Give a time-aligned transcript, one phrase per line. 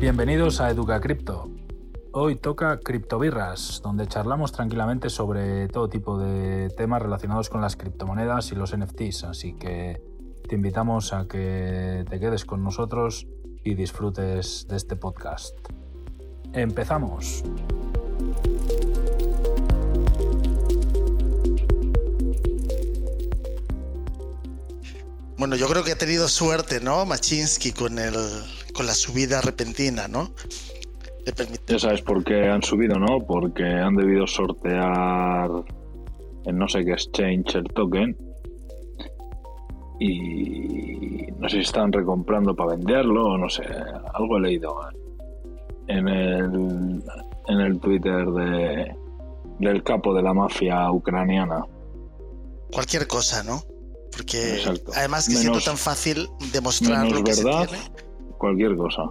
[0.00, 1.50] Bienvenidos a Educa Cripto.
[2.12, 8.50] Hoy toca Criptobirras, donde charlamos tranquilamente sobre todo tipo de temas relacionados con las criptomonedas
[8.50, 10.00] y los NFTs, así que
[10.48, 13.26] te invitamos a que te quedes con nosotros
[13.62, 15.54] y disfrutes de este podcast.
[16.54, 17.44] Empezamos.
[25.36, 27.04] Bueno, yo creo que ha tenido suerte, ¿no?
[27.04, 28.14] Machinsky con el
[28.80, 30.30] con la subida repentina, ¿no?
[31.66, 33.20] Ya sabes por qué han subido, ¿no?
[33.26, 35.50] Porque han debido sortear
[36.46, 38.16] en no sé qué exchange el token
[39.98, 43.64] y no sé si están recomprando para venderlo o no sé,
[44.14, 44.74] algo he leído
[45.86, 47.02] en el,
[47.48, 48.96] en el Twitter de,
[49.58, 51.66] del capo de la mafia ucraniana.
[52.72, 53.62] Cualquier cosa, ¿no?
[54.10, 57.68] Porque además que siendo tan fácil demostrar lo que verdad,
[58.40, 59.02] cualquier cosa.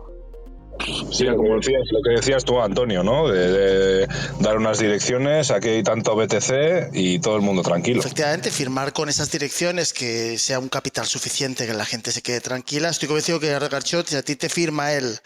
[1.12, 3.28] Sí, como decías, lo que decías tú, Antonio, ¿no?
[3.28, 4.08] De,
[4.40, 8.00] dar unas direcciones, aquí hay tanto BTC y todo el mundo tranquilo.
[8.00, 12.40] Efectivamente, firmar con esas direcciones que sea un capital suficiente, que la gente se quede
[12.40, 12.90] tranquila.
[12.90, 15.18] Estoy convencido que Garchot, si a ti te firma él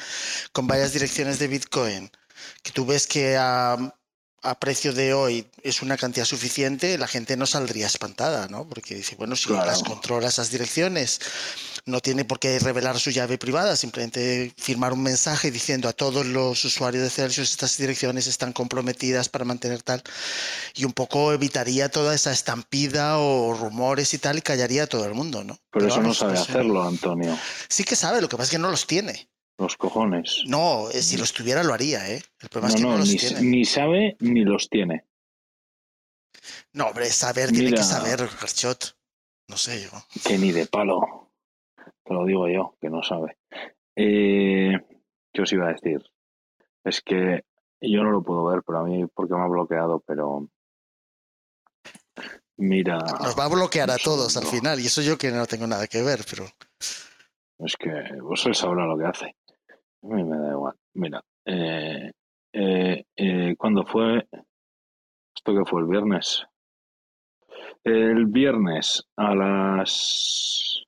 [0.54, 2.10] con varias direcciones de Bitcoin,
[2.64, 3.78] que tú ves que a,
[4.44, 8.68] a precio de hoy es una cantidad suficiente, la gente no saldría espantada, ¿no?
[8.68, 11.22] Porque dice, bueno, si las controla esas direcciones,
[11.86, 16.26] no tiene por qué revelar su llave privada, simplemente firmar un mensaje diciendo a todos
[16.26, 20.04] los usuarios de Celsius estas direcciones están comprometidas para mantener tal,
[20.76, 25.06] y un poco evitaría toda esa estampida o rumores y tal y callaría a todo
[25.06, 25.58] el mundo, ¿no?
[25.72, 27.38] Pero, eso no sabe hacerlo, Antonio.
[27.70, 29.30] Sí que sabe, lo que pasa es que no los tiene.
[29.58, 30.44] Los cojones.
[30.48, 32.22] No, eh, si los tuviera lo haría, ¿eh?
[32.40, 33.42] El problema es que no, los ni, tiene.
[33.42, 35.06] Ni sabe ni los tiene.
[36.74, 38.98] No, hombre, saber tiene que saber, Garchot.
[39.48, 39.90] No sé yo.
[40.26, 41.32] Que ni de palo.
[42.04, 43.38] Te lo digo yo, que no sabe.
[43.96, 44.74] Eh,
[45.32, 46.04] ¿Qué os iba a decir?
[46.84, 47.46] Es que
[47.80, 50.48] yo no lo puedo ver, pero a mí porque me ha bloqueado, pero
[52.58, 52.98] mira.
[52.98, 55.88] Nos va a bloquear a todos al final, y eso yo que no tengo nada
[55.88, 56.46] que ver, pero.
[57.60, 59.36] Es que vos él sabrá lo que hace.
[60.04, 60.76] A mí me da igual.
[60.96, 62.12] Mira, eh,
[62.52, 64.28] eh, eh, ¿cuándo fue?
[65.34, 66.46] ¿Esto que fue el viernes?
[67.84, 70.84] El viernes a las...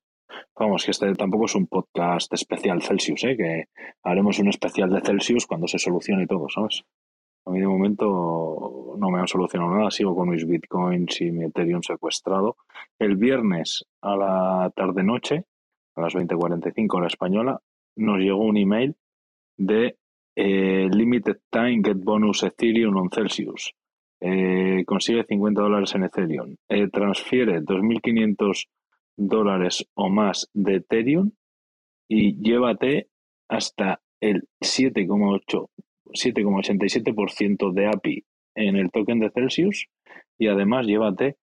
[0.58, 3.38] Vamos, que este tampoco es un podcast especial Celsius, ¿eh?
[3.38, 3.64] que
[4.04, 6.84] haremos un especial de Celsius cuando se solucione todo, ¿sabes?
[7.46, 11.46] A mí de momento no me han solucionado nada, sigo con mis bitcoins y mi
[11.46, 12.58] Ethereum secuestrado.
[13.00, 15.46] El viernes a la tarde-noche,
[15.96, 17.62] a las 20.45 hora española,
[17.98, 18.96] nos llegó un email
[19.58, 19.98] de
[20.36, 23.74] eh, Limited Time Get Bonus Ethereum on Celsius.
[24.20, 26.56] Eh, consigue 50 dólares en Ethereum.
[26.70, 28.68] Eh, transfiere 2.500
[29.18, 31.32] dólares o más de Ethereum
[32.08, 33.10] y llévate
[33.48, 35.70] hasta el 7,8
[36.16, 39.88] 7,87% de API en el token de Celsius
[40.38, 41.38] y además llévate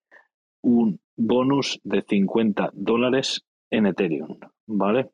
[0.63, 5.11] un bonus de 50 dólares en Ethereum, ¿vale?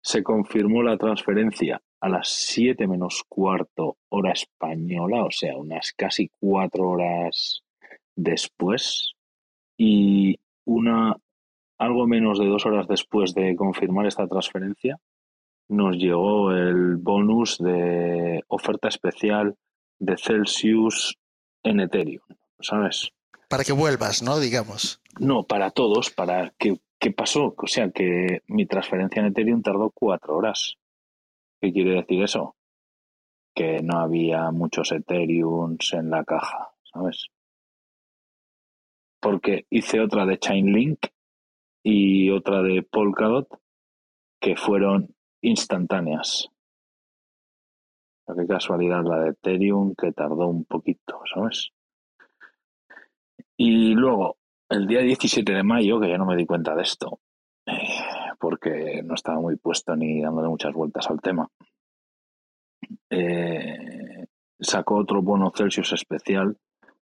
[0.00, 6.28] Se confirmó la transferencia a las 7 menos cuarto hora española, o sea, unas casi
[6.40, 7.62] cuatro horas
[8.16, 9.12] después.
[9.78, 11.16] Y una
[11.78, 14.98] algo menos de dos horas después de confirmar esta transferencia,
[15.68, 19.56] nos llegó el bonus de oferta especial
[20.00, 21.16] de Celsius
[21.62, 22.22] en Ethereum,
[22.60, 23.10] ¿sabes?
[23.48, 24.40] Para que vuelvas, ¿no?
[24.40, 25.00] Digamos.
[25.20, 27.52] No, para todos, para que ¿Qué pasó?
[27.58, 30.76] O sea, que mi transferencia en Ethereum tardó cuatro horas.
[31.62, 32.56] ¿Qué quiere decir eso?
[33.54, 37.28] Que no había muchos Ethereums en la caja, ¿sabes?
[39.20, 41.06] Porque hice otra de Chainlink
[41.84, 43.46] y otra de Polkadot
[44.40, 46.48] que fueron instantáneas.
[48.26, 51.70] Qué casualidad la de Ethereum que tardó un poquito, ¿sabes?
[53.56, 54.38] Y luego,
[54.68, 57.20] el día 17 de mayo, que ya no me di cuenta de esto,
[58.42, 61.48] porque no estaba muy puesto ni dándole muchas vueltas al tema,
[63.08, 64.26] eh,
[64.58, 66.58] sacó otro bono Celsius especial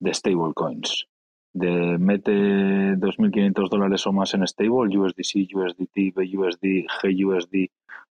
[0.00, 1.06] de stablecoins.
[1.52, 7.70] De mete 2.500 dólares o más en stable, USDC, USDT, BUSD, GUSD,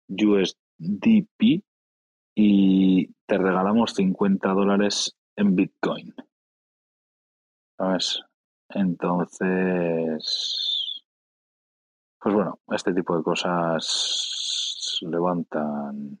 [0.08, 1.64] USDP
[2.36, 6.14] y te regalamos 50 dólares en Bitcoin.
[7.76, 8.22] ¿Sabes?
[8.68, 10.77] Entonces,
[12.20, 16.18] pues bueno, este tipo de cosas levantan,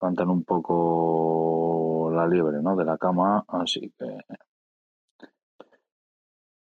[0.00, 2.74] levantan un poco la liebre, ¿no?
[2.76, 4.18] De la cama, así que,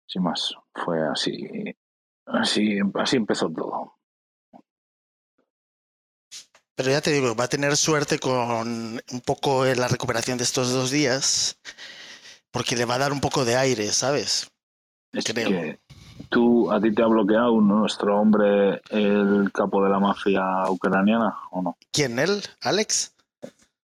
[0.06, 1.74] sin más, fue así,
[2.26, 3.92] así, así empezó todo.
[6.74, 10.72] Pero ya te digo, va a tener suerte con un poco la recuperación de estos
[10.72, 11.58] dos días,
[12.50, 14.50] porque le va a dar un poco de aire, ¿sabes?
[15.12, 15.48] Es Creo.
[15.48, 15.85] que
[16.28, 21.62] tú, a ti te ha bloqueado nuestro hombre, el capo de la mafia ucraniana, ¿o
[21.62, 21.76] no?
[21.92, 22.42] ¿Quién él?
[22.62, 23.14] ¿Alex?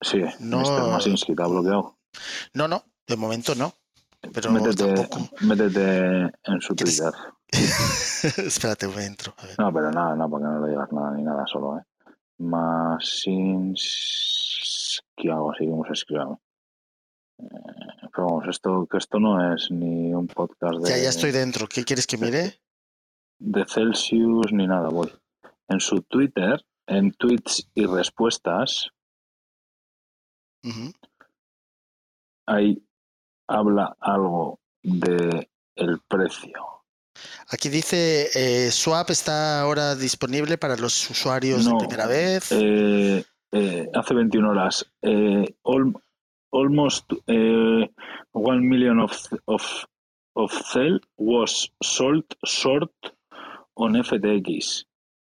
[0.01, 0.59] Sí, No.
[0.59, 0.91] Mr.
[0.91, 1.95] Masinski te ha bloqueado.
[2.53, 3.73] No, no, de momento no.
[4.33, 5.29] Pero métete, tampoco.
[5.41, 7.13] métete en su ¿Quieres- Twitter.
[8.47, 9.33] Espérate, voy entro.
[9.37, 9.55] A ver.
[9.59, 11.83] No, pero nada, no, para que no le digas nada ni nada, solo, ¿eh?
[12.39, 13.79] Masinski,
[15.29, 16.25] algo así, como se escribe.
[17.37, 21.67] Pero vamos, esto, que esto no es ni un podcast de, Ya, ya estoy dentro.
[21.67, 22.59] ¿Qué quieres que mire?
[23.39, 25.11] de Celsius ni nada, voy.
[25.67, 28.89] En su Twitter, en tweets y respuestas,
[30.63, 30.91] Ujú.
[32.47, 32.83] ahí
[33.47, 36.63] habla algo de el precio.
[37.49, 42.51] Aquí dice, eh, Swap está ahora disponible para los usuarios No, de primera vez.
[42.51, 45.93] Eh, eh, hace 21 horas, eh, al-
[46.51, 47.85] almost eh,
[48.31, 49.11] one million of,
[49.47, 49.85] of,
[50.35, 52.91] of Cell was sold short
[53.75, 54.83] on FTX,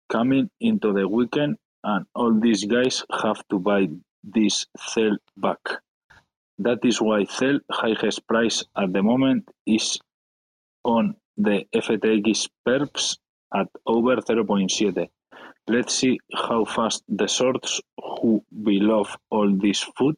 [0.09, 3.87] coming into the weekend, and all these guys have to buy
[4.23, 5.59] this Cell back.
[6.59, 9.99] That is why Cell highest price at the moment is
[10.83, 13.17] on the FTX perps
[13.53, 15.09] at over 0.7.
[15.67, 20.15] Let's see how fast the shorts who below all this food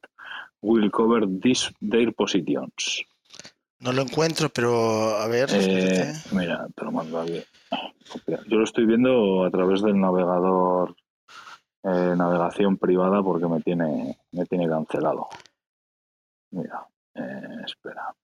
[0.65, 3.03] will cover this, their positions.
[3.79, 5.49] No lo encuentro, pero a ver.
[5.51, 7.43] Eh, mira, te lo mando aquí.
[8.11, 8.39] Copia.
[8.47, 10.95] Yo lo estoy viendo a través del navegador,
[11.83, 15.27] eh, navegación privada, porque me tiene, me tiene cancelado.
[16.51, 18.15] Mira, eh, espera.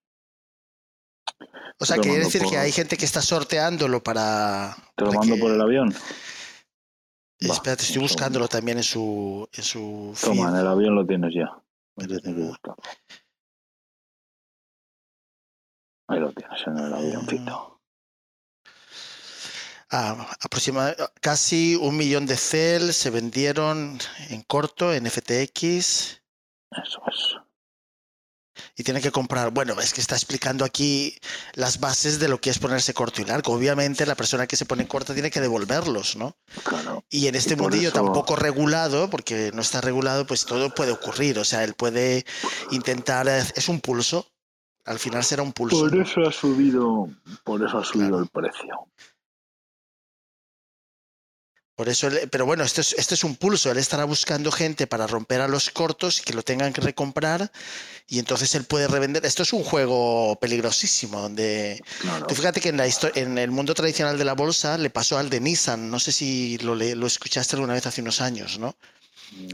[1.80, 4.76] o sea, quiere decir que hay gente que está sorteándolo para.
[4.96, 5.94] ¿Te lo para mando que- por el avión?
[7.40, 11.50] Espérate, estoy buscándolo también en su, en su Toma, en el avión lo tienes ya.
[11.96, 12.48] Pero tienes que no.
[12.48, 12.84] buscarlo.
[16.08, 17.82] Ahí lo tienes en el avioncito.
[19.94, 23.98] Ah, aproxima- casi un millón de Cell se vendieron
[24.30, 26.22] en corto en FTX
[26.72, 27.36] Eso es.
[28.76, 29.52] Y tiene que comprar.
[29.52, 31.16] Bueno, es que está explicando aquí
[31.54, 33.54] las bases de lo que es ponerse corto y largo.
[33.54, 36.36] Obviamente, la persona que se pone corta tiene que devolverlos, ¿no?
[36.64, 37.04] Claro.
[37.10, 40.92] Y en este Y mundillo eso- tampoco regulado, porque no está regulado, pues todo puede
[40.92, 41.40] ocurrir.
[41.40, 42.26] O sea, él puede
[42.72, 43.28] intentar.
[43.28, 44.28] eh, Es un pulso.
[44.86, 45.80] Al final será un pulso.
[45.80, 47.08] Por eso ha subido,
[47.44, 48.24] por eso ha subido Claro.
[48.24, 48.88] el precio.
[51.82, 53.72] Por eso, él- pero bueno, esto es, esto es un pulso.
[53.72, 57.52] Él estará buscando gente para romper a los cortos y que lo tengan que recomprar
[58.08, 59.26] y entonces él puede revender.
[59.26, 62.28] Esto es un juego peligrosísimo donde Claro.
[62.28, 65.18] tú fíjate que en la histo- en el mundo tradicional de la bolsa le pasó
[65.18, 65.90] al de Nissan.
[65.90, 68.76] No sé si lo, lo escuchaste alguna vez hace unos años, ¿no?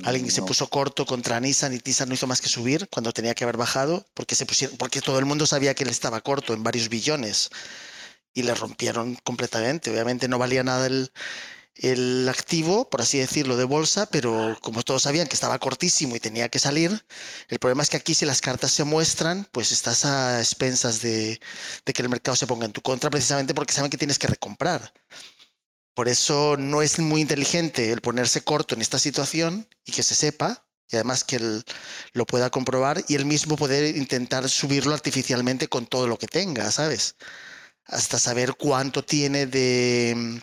[0.03, 3.13] Alguien que se puso corto contra Nissan y Nissan no hizo más que subir cuando
[3.13, 6.19] tenía que haber bajado porque se pusieron, porque todo el mundo sabía que él estaba
[6.19, 7.50] corto en varios billones
[8.34, 9.91] y le rompieron completamente.
[9.91, 11.10] Obviamente no valía nada el,
[11.79, 16.19] el activo, por así decirlo, de bolsa, pero como todos sabían que estaba cortísimo y
[16.19, 17.05] tenía que salir,
[17.50, 21.39] el problema es que aquí si las cartas se muestran, pues estás a expensas de,
[21.86, 24.93] que el mercado se ponga en tu contra precisamente porque saben que tienes que recomprar.
[25.93, 30.15] Por eso no es muy inteligente el ponerse corto en esta situación y que se
[30.15, 31.63] sepa, y además que él
[32.13, 36.72] lo pueda comprobar y él mismo poder intentar subirlo artificialmente con todo lo que tenga,
[36.72, 37.15] ¿sabes?
[37.86, 40.41] Hasta saber cuánto tiene de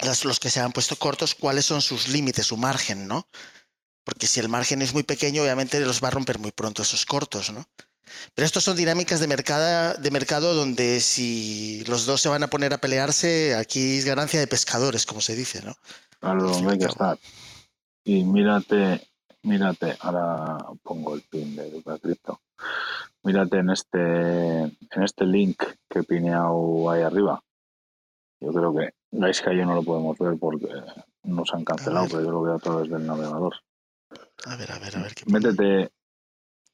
[0.00, 3.28] las- los que se han puesto cortos, cuáles son sus límites, su margen, ¿no?
[4.04, 7.06] Porque si el margen es muy pequeño, obviamente los va a romper muy pronto esos
[7.06, 7.66] cortos, ¿no?
[8.34, 12.48] Pero estos son dinámicas de mercado, de mercado donde si los dos se van a
[12.48, 15.74] poner a pelearse, aquí es ganancia de pescadores, como se dice, ¿no?
[16.20, 17.18] Hay al que estar.
[18.04, 19.08] Y mírate,
[19.42, 22.40] mírate, ahora pongo el pin de Educa Crypto.
[23.22, 23.98] Mírate en este,
[24.60, 27.42] en este link que he pineado ahí arriba.
[28.40, 30.68] Yo creo que, veis que yo no lo podemos ver porque
[31.24, 33.54] nos han cancelado, pero yo lo veo a través del navegador.
[34.46, 35.24] A ver, a ver, a ver qué.
[35.30, 35.90] Métete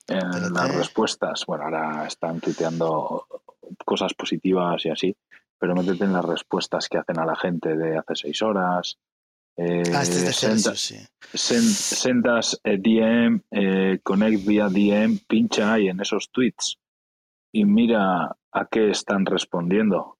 [0.09, 1.45] en las respuestas.
[1.47, 3.27] Bueno, ahora están tuiteando
[3.85, 5.17] cosas positivas y así,
[5.59, 8.99] pero métete en las respuestas que hacen a la gente de hace seis horas.
[9.57, 10.97] Eh, Ah, este es de senta- sí.
[11.35, 16.79] send, send us a DM, eh, connect via DM, pincha ahí en esos tweets
[17.53, 20.17] y mira a qué están respondiendo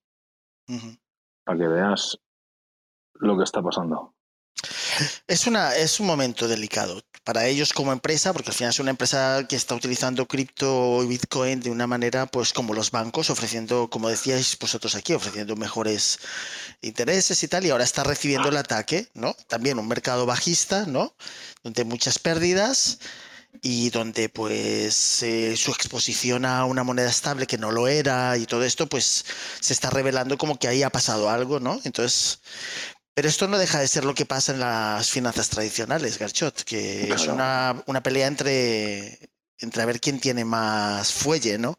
[0.69, 0.95] Ujú.
[1.51, 2.17] Para que veas
[3.15, 4.15] lo que está pasando.
[5.27, 8.91] Es, una, es un momento delicado para ellos como empresa, porque al final es una
[8.91, 13.89] empresa que está utilizando cripto y Bitcoin de una manera, pues como los bancos, ofreciendo,
[13.89, 16.19] como decíais vosotros aquí, ofreciendo mejores
[16.81, 19.35] intereses y tal, y ahora está recibiendo el ataque, ¿no?
[19.47, 21.15] También un mercado bajista, ¿no?
[21.63, 22.99] Donde muchas pérdidas
[23.61, 28.45] y donde pues eh, su exposición a una moneda estable que no lo era y
[28.45, 29.25] todo esto, pues
[29.59, 31.79] se está revelando como que ahí ha pasado algo, ¿no?
[31.83, 32.41] Entonces,
[33.13, 37.11] pero esto no deja de ser lo que pasa en las finanzas tradicionales, Garchot, que
[37.13, 39.29] es una, una pelea entre,
[39.59, 41.75] entre a ver quién tiene más fuelle, ¿no?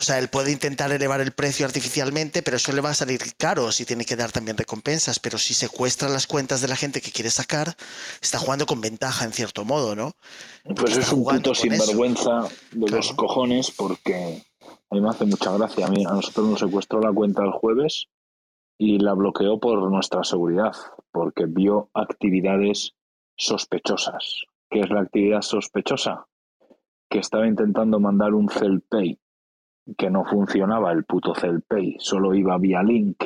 [0.00, 3.20] O sea, él puede intentar elevar el precio artificialmente, pero eso le va a salir
[3.36, 5.18] caro si tiene que dar también recompensas.
[5.18, 7.74] Pero si secuestra las cuentas de la gente que quiere sacar,
[8.22, 10.12] está jugando con ventaja en cierto modo, ¿no?
[10.62, 11.54] Pues está es un puto con eso.
[11.54, 14.44] sinvergüenza de los cojones porque
[14.88, 15.86] a mí me hace mucha gracia.
[15.86, 18.06] A mí a nosotros nos secuestró la cuenta el jueves
[18.78, 20.76] y la bloqueó por nuestra seguridad,
[21.10, 22.94] porque vio actividades
[23.36, 24.42] sospechosas.
[24.70, 26.28] ¿Qué es la actividad sospechosa?
[27.10, 28.46] Que estaba intentando mandar un
[28.88, 29.18] Pay
[29.96, 31.32] que no funcionaba el puto
[31.66, 33.24] Pay, solo iba vía link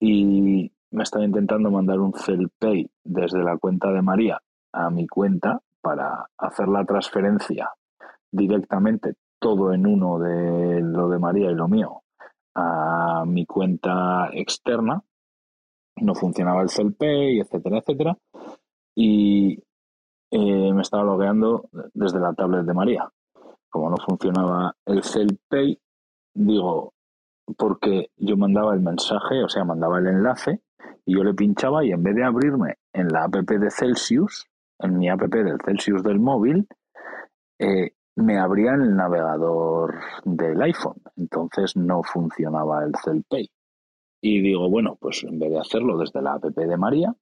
[0.00, 2.12] y me estaba intentando mandar un
[2.58, 4.40] Pay desde la cuenta de María
[4.72, 7.70] a mi cuenta para hacer la transferencia
[8.30, 12.02] directamente todo en uno de lo de María y lo mío
[12.54, 15.02] a mi cuenta externa.
[15.96, 18.18] No funcionaba el Pay, etcétera, etcétera.
[18.94, 19.62] Y
[20.30, 23.08] eh, me estaba logueando desde la tablet de María.
[23.70, 25.02] Como no funcionaba el
[25.48, 25.78] Pay,
[26.34, 26.94] digo,
[27.56, 30.62] porque yo mandaba el mensaje, o sea, mandaba el enlace
[31.04, 34.46] y yo le pinchaba y en vez de abrirme en la app de Celsius,
[34.78, 36.66] en mi app del Celsius del móvil,
[37.58, 41.00] eh, me abría en el navegador del iPhone.
[41.16, 43.50] Entonces no funcionaba el Pay.
[44.20, 47.14] Y digo, bueno, pues en vez de hacerlo desde la app de María,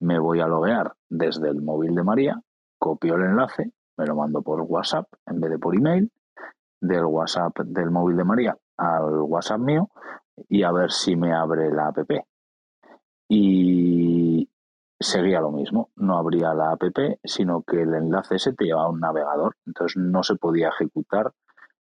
[0.00, 2.40] me voy a loguear desde el móvil de María,
[2.78, 6.10] copio el enlace, me lo mando por WhatsApp en vez de por email,
[6.80, 9.90] del WhatsApp del móvil de María al WhatsApp mío
[10.48, 12.10] y a ver si me abre la app.
[13.28, 14.48] Y
[14.98, 16.82] seguía lo mismo, no abría la app,
[17.22, 21.32] sino que el enlace ese te llevaba a un navegador, entonces no se podía ejecutar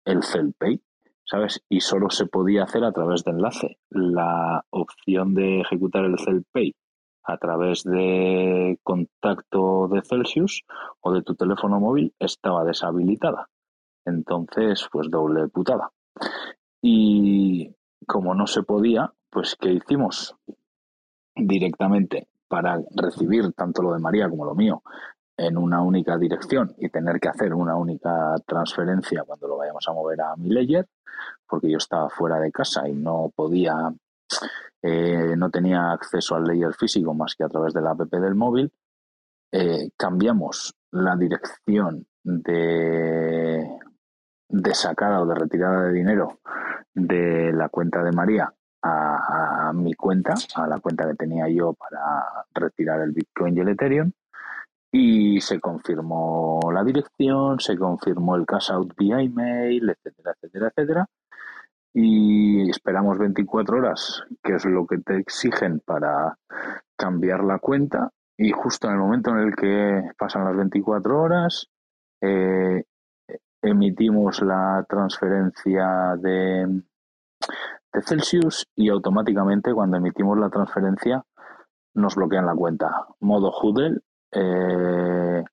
[0.05, 0.21] el
[0.59, 0.83] Pay,
[1.25, 1.63] ¿sabes?
[1.69, 3.79] Y solo se podía hacer a través de enlace.
[3.91, 6.75] La opción de ejecutar el Pay
[7.23, 10.65] a través de contacto de Celsius
[11.01, 13.49] o de tu teléfono móvil estaba deshabilitada.
[14.05, 15.91] Entonces, pues doble putada.
[16.83, 17.75] Y
[18.07, 20.37] como no se podía, pues ¿qué hicimos?
[21.35, 24.83] Directamente para recibir tanto lo de María como lo mío
[25.41, 29.93] en una única dirección y tener que hacer una única transferencia cuando lo vayamos a
[29.93, 30.87] mover a mi layer,
[31.49, 33.91] porque yo estaba fuera de casa y no podía,
[34.83, 38.35] eh, no tenía acceso al layer físico más que a través de la app del
[38.35, 38.73] móvil,
[39.53, 43.69] eh, cambiamos la dirección de,
[44.73, 46.41] sacada o de retirada de dinero
[46.95, 51.75] de la cuenta de María a, a, mi cuenta, a la cuenta que tenía yo
[51.75, 54.13] para retirar el Bitcoin y el Ethereum.
[54.93, 61.07] Y se confirmó la dirección, se confirmó el cash out vía email, etcétera, etcétera, etcétera.
[61.93, 66.39] Y esperamos 24 horas, que es lo que te exigen para
[66.97, 68.11] cambiar la cuenta.
[68.37, 71.67] Y justo en el momento en el que pasan las 24 horas,
[72.21, 72.85] eh,
[73.63, 76.83] emitimos la transferencia de,
[77.93, 81.23] de Celsius y automáticamente cuando emitimos la transferencia
[81.95, 83.07] nos bloquean la cuenta.
[83.21, 84.01] Modo Hoodle
[84.33, 85.45] eh,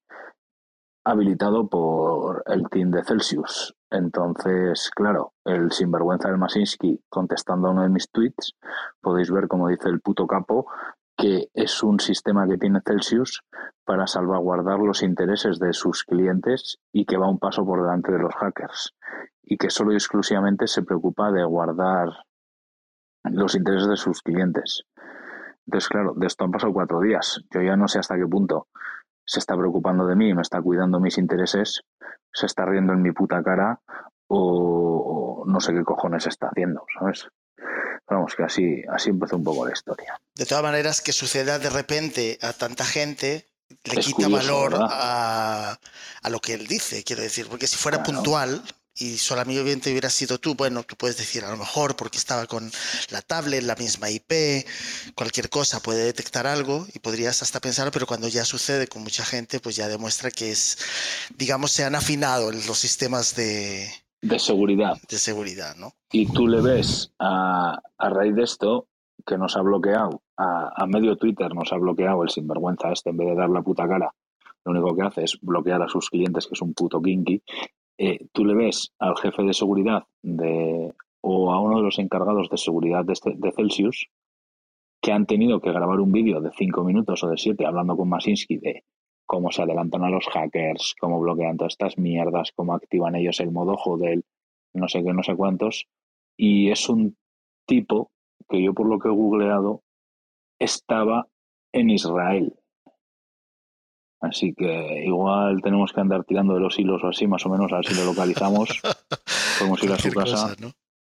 [1.08, 3.74] habilitado por el team de Celsius.
[3.90, 8.56] Entonces, claro, el sinvergüenza del Masinski contestando a uno de mis tweets,
[9.00, 10.68] podéis ver como dice el puto capo
[11.16, 13.42] que es un sistema que tiene Celsius
[13.86, 18.20] para salvaguardar los intereses de sus clientes y que va un paso por delante de
[18.20, 18.94] los hackers
[19.42, 22.10] y que solo y exclusivamente se preocupa de guardar
[23.24, 24.84] los intereses de sus clientes.
[25.66, 27.42] Entonces, claro, de esto han pasado cuatro días.
[27.52, 28.68] Yo ya no sé hasta qué punto
[29.28, 31.82] se está preocupando de mí, me está cuidando mis intereses,
[32.34, 33.80] se está riendo en mi puta cara
[34.28, 37.28] o, o no sé qué cojones está haciendo, ¿sabes?
[38.10, 40.18] Vamos, que así, así empezó un poco la historia.
[40.34, 43.46] De todas maneras, que suceda de repente a tanta gente
[43.84, 45.78] le es quita curioso, valor a,
[46.22, 48.14] a, lo que él dice, quiero decir, porque si fuera claro.
[48.14, 48.64] puntual
[49.00, 52.70] y solamente hubiera sido tú, bueno, tú puedes decir a lo mejor porque estaba con
[53.12, 54.66] la tablet, la misma IP,
[55.16, 59.24] cualquier cosa puede detectar algo y podrías hasta pensarlo, pero cuando ya sucede con mucha
[59.24, 60.78] gente, pues ya demuestra que es,
[61.38, 63.88] digamos, se han afinado los sistemas de,
[64.22, 64.98] de seguridad.
[65.10, 65.94] De seguridad, ¿no?
[66.12, 68.88] Y tú le ves a, a raíz de esto
[69.26, 73.28] que nos ha bloqueado, a, medio Twitter nos ha bloqueado el sinvergüenza este, en vez
[73.28, 74.14] de dar la puta cara,
[74.64, 77.42] lo único que hace es bloquear a sus clientes, que es un puto kinky.
[77.98, 82.50] Eh, tú le ves al jefe de seguridad de, o a uno de los encargados
[82.50, 84.08] de seguridad de, este, de Celsius
[85.02, 88.10] que han tenido que grabar un vídeo de cinco minutos o de siete hablando con
[88.10, 88.84] Masinsky de
[89.26, 93.52] cómo se adelantan a los hackers, cómo bloquean todas estas mierdas, cómo activan ellos el
[93.52, 94.24] modo Hodel,
[94.74, 95.88] no sé qué, no sé cuántos.
[96.38, 97.18] Y es un
[97.66, 98.12] tipo
[98.50, 99.84] que yo por lo que he googleado
[100.60, 101.28] estaba
[101.74, 102.54] en Israel.
[104.20, 107.72] Así que igual tenemos que andar tirando de los hilos o así, más o menos,
[107.72, 108.82] a ver si lo localizamos.
[109.60, 110.56] podemos ir a su casa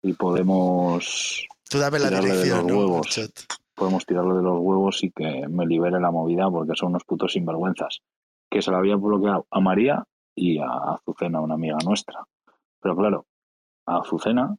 [0.01, 3.31] y podemos Tú dame la dirección, de los huevos.
[3.75, 7.33] Podemos tirarle de los huevos y que me libere la movida porque son unos putos
[7.33, 8.01] sinvergüenzas.
[8.49, 10.03] Que se la había bloqueado a María
[10.35, 12.23] y a Azucena, una amiga nuestra.
[12.79, 13.25] Pero claro,
[13.87, 14.55] a Azucena,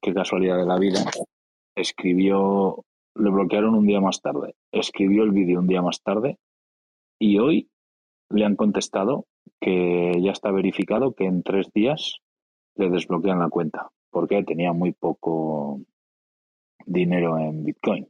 [0.00, 1.04] qué casualidad de la vida,
[1.74, 6.38] escribió, le bloquearon un día más tarde, escribió el vídeo un día más tarde
[7.22, 7.70] y hoy
[8.30, 9.26] le han contestado
[9.60, 12.18] que ya está verificado que en tres días
[12.74, 15.80] le desbloquean la cuenta porque tenía muy poco
[16.84, 18.08] dinero en Bitcoin.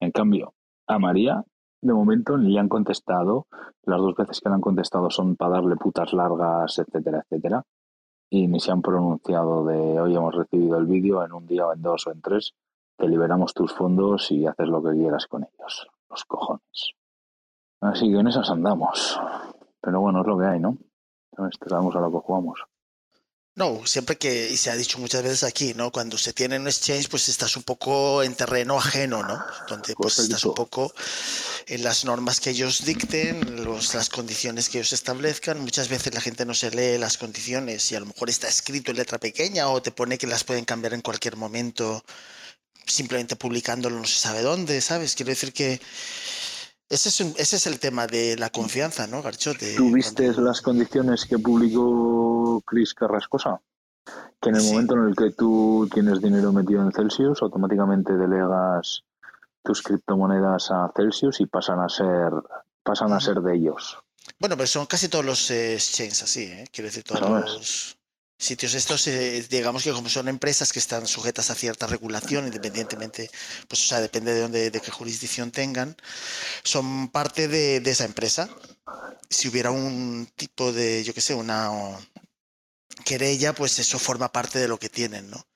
[0.00, 0.54] En cambio,
[0.86, 1.44] a María,
[1.82, 3.46] de momento, ni le han contestado.
[3.84, 7.62] Las dos veces que le han contestado son para darle putas largas, etcétera, etcétera
[8.30, 11.72] y ni se han pronunciado de hoy hemos recibido el vídeo, en un día o
[11.72, 12.54] en dos o en tres,
[12.96, 15.88] te liberamos tus fondos y haces lo que quieras con ellos.
[16.10, 16.97] Los cojones.
[17.80, 19.18] Así que en esas andamos.
[19.80, 20.76] Pero bueno, es lo que hay, ¿no?
[21.32, 22.60] Entonces, a lo que jugamos.
[23.54, 25.90] No, siempre que, y se ha dicho muchas veces aquí, ¿no?
[25.90, 29.44] Cuando se tiene un exchange, pues estás un poco en terreno ajeno, ¿no?
[29.68, 30.92] Donde pues estás un poco
[31.66, 35.60] en las normas que ellos dicten, los, las condiciones que ellos establezcan.
[35.60, 38.92] Muchas veces la gente no se lee las condiciones y a lo mejor está escrito
[38.92, 42.04] en letra pequeña o te pone que las pueden cambiar en cualquier momento
[42.86, 45.14] simplemente publicándolo no se sabe dónde, ¿sabes?
[45.14, 45.80] Quiero decir que
[46.88, 49.74] ese es, ese es el tema de la confianza, ¿no, Garchote?
[49.76, 53.60] ¿Tú viste las condiciones que publicó Chris Carrascosa?
[54.40, 59.02] Que en el momento en el que tú tienes dinero metido en Celsius, automáticamente delegas
[59.62, 62.32] tus criptomonedas a Celsius y pasan a ser
[62.82, 63.98] pasan a ser de ellos.
[64.38, 66.64] Bueno, pero son casi todos los exchanges así, ¿eh?
[66.72, 67.97] Quiero decir, todos los
[68.38, 73.30] sitios estos, eh, digamos que como son empresas que están sujetas a cierta regulación, independientemente,
[73.66, 75.96] pues o sea, depende de dónde, de qué jurisdicción tengan,
[76.62, 78.48] son parte de, esa empresa.
[79.28, 81.70] Si hubiera un tipo de, yo qué sé, una
[83.04, 85.46] querella, pues eso forma parte de lo que tienen, ¿no?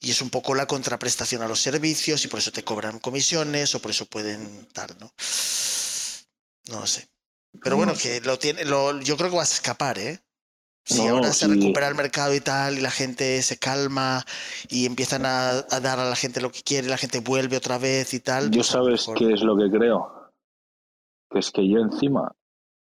[0.00, 3.74] Y es un poco la contraprestación a los servicios y por eso te cobran comisiones
[3.74, 5.12] o por eso pueden dar, ¿no?
[6.68, 7.08] No lo sé.
[7.62, 10.20] Pero bueno, que lo tiene, lo, yo creo que vas a escapar, ¿eh?
[10.86, 14.24] Si ahora se recupera el mercado y tal, y la gente se calma
[14.68, 18.14] y empiezan a, dar a la gente lo que quiere, la gente vuelve otra vez
[18.14, 18.52] y tal.
[18.52, 20.30] Yo pues sabes qué es lo que creo.
[21.28, 22.30] Que es que yo encima,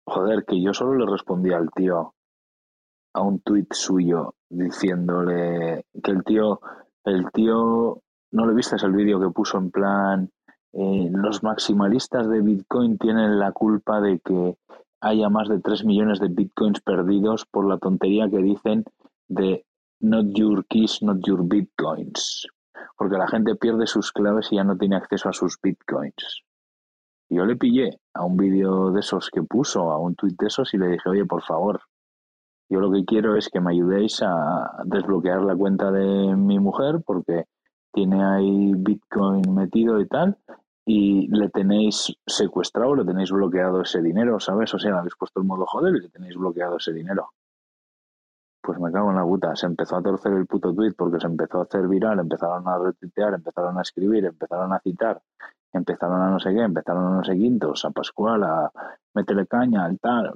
[0.04, 2.14] joder, que yo solo le respondí al tío
[3.14, 6.60] a un tuit suyo diciéndole que el tío,
[7.04, 10.28] el tío, ¿no le viste el vídeo que puso en plan,
[10.72, 14.56] eh, los maximalistas de Bitcoin tienen la culpa de que
[15.02, 18.84] haya más de 3 millones de bitcoins perdidos por la tontería que dicen
[19.28, 19.66] de
[20.00, 22.46] not your keys, not your bitcoins.
[22.96, 26.42] Porque la gente pierde sus claves y ya no tiene acceso a sus bitcoins.
[27.28, 30.72] Yo le pillé a un vídeo de esos que puso, a un tuit de esos,
[30.74, 31.80] y le dije, oye, por favor,
[32.68, 37.02] yo lo que quiero es que me ayudéis a desbloquear la cuenta de mi mujer
[37.04, 37.44] porque
[37.92, 40.38] tiene ahí Bitcoin metido y tal,
[40.84, 44.74] y le tenéis secuestrado, le tenéis bloqueado ese dinero, ¿sabes?
[44.74, 47.30] O sea, habéis puesto el modo joder y le tenéis bloqueado ese dinero.
[48.60, 49.54] Pues me cago en la puta.
[49.56, 52.78] Se empezó a torcer el puto tweet porque se empezó a hacer viral, empezaron a
[52.78, 55.20] retuitear, empezaron a escribir, empezaron a citar,
[55.72, 58.70] empezaron a no sé qué, empezaron a no sé quintos, a Pascual, a
[59.14, 60.32] meterle caña, al tal.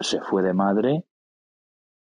[0.00, 1.04] Se fue de madre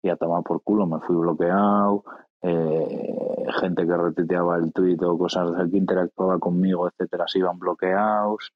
[0.02, 0.86] y a tomar por culo.
[0.86, 2.04] Me fui bloqueado,
[2.42, 8.52] eh, gente que retuiteaba el tuit o cosas que interactuaba conmigo, etcétera, se iban bloqueados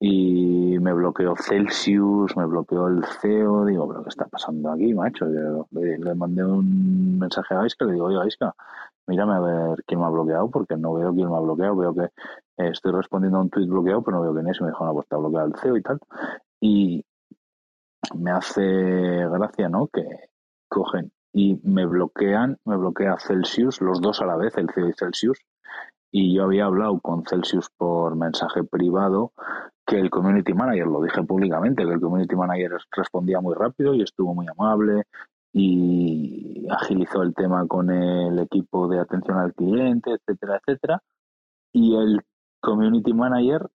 [0.00, 5.26] y me bloqueó Celsius, me bloqueó el CEO, digo, pero ¿qué está pasando aquí, macho?
[5.26, 8.54] le, mandé un mensaje a Aiska, le digo, oye, Aiska,
[9.06, 11.94] mírame a ver quién me ha bloqueado, porque no veo quién me ha bloqueado, veo
[11.94, 12.08] que
[12.56, 14.92] estoy respondiendo a un tweet bloqueado, pero no veo quién es, y me dijo, no,
[14.92, 16.00] pues está bloqueado el CEO y tal.
[16.60, 17.04] Y
[18.16, 18.62] me hace
[19.28, 19.86] gracia, ¿no?
[19.88, 20.04] Que
[20.68, 24.92] cogen y me bloquean, me bloquea Celsius, los dos a la vez, el CEO y
[24.92, 25.38] Celsius,
[26.12, 29.32] y yo había hablado con Celsius por mensaje privado
[29.84, 34.02] que el community manager, lo dije públicamente, que el community manager respondía muy rápido y
[34.02, 35.02] estuvo muy amable,
[35.52, 41.02] y agilizó el tema con el equipo de atención al cliente, etcétera, etcétera.
[41.72, 42.22] Y el
[42.60, 43.68] community manager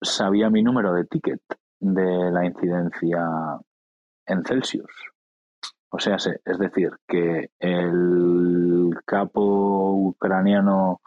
[0.00, 1.40] sabía mi número de ticket
[1.80, 3.20] de la incidencia
[4.26, 5.11] en Celsius.
[5.94, 11.02] O sea, es decir, que el capo ucraniano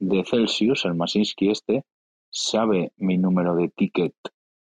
[0.00, 1.84] de Celsius, el Masinsky este,
[2.30, 4.14] sabe mi número de ticket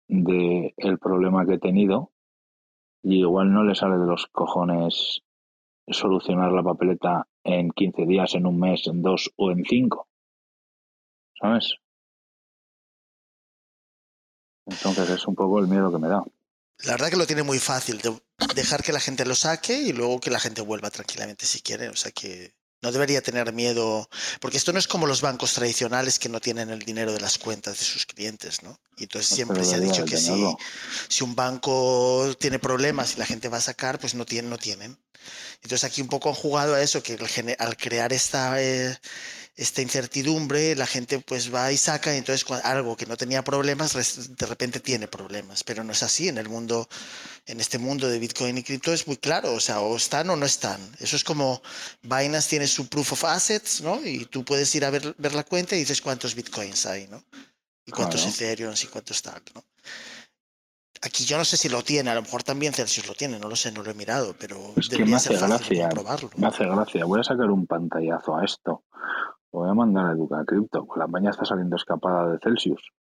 [0.08, 2.12] del el problema que he tenido
[3.04, 5.24] y igual no le sale de los cojones
[5.88, 10.08] solucionar la papeleta en 15 días, en un mes, en dos o en cinco.
[11.34, 11.76] ¿Sabes?
[14.66, 16.24] Entonces es un poco el miedo que me da.
[16.84, 18.18] La verdad que lo tiene muy fácil, de
[18.56, 21.90] dejar que la gente lo saque y luego que la gente vuelva tranquilamente si quiere.
[21.90, 26.18] O sea que no debería tener miedo, porque esto no es como los bancos tradicionales
[26.18, 28.80] que no tienen el dinero de las cuentas de sus clientes, ¿no?
[28.96, 30.32] Y entonces siempre se ha dicho que si,
[31.10, 34.58] si un banco tiene problemas y la gente va a sacar, pues no tienen, no
[34.58, 34.98] tienen.
[35.62, 37.18] Entonces aquí un poco han jugado a eso, que
[37.60, 38.98] al crear esta, eh,
[39.60, 43.94] esta incertidumbre, la gente pues va y saca, y entonces algo que no tenía problemas,
[43.94, 46.88] de repente tiene problemas, pero no es así en el mundo,
[47.46, 50.38] en este mundo de Bitcoin y cripto es muy claro, o sea, o están o
[50.38, 50.80] no están.
[51.00, 51.62] Eso es como
[52.04, 54.00] Binance tiene su proof of assets, ¿no?
[54.06, 57.22] Y tú puedes ir a ver, ver la cuenta y dices cuántos Bitcoins hay, ¿no?
[57.86, 59.66] Y cuántos Ethereum y cuántos tal, ¿no?
[61.02, 63.48] Aquí yo no sé si lo tiene, a lo mejor también Celsius lo tiene, no
[63.48, 65.90] lo sé, no lo he mirado, pero es que me hace gracia.
[66.36, 67.06] Me hace gracia.
[67.06, 68.84] Voy a sacar un pantallazo a esto.
[69.52, 70.86] voy a mandar a Educa Crypto.
[70.98, 72.92] La paña está saliendo escapada de Celsius.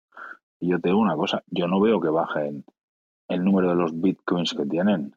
[0.62, 2.64] Y yo te digo una cosa, yo no veo que bajen
[3.28, 5.14] el número de los bitcoins que tienen.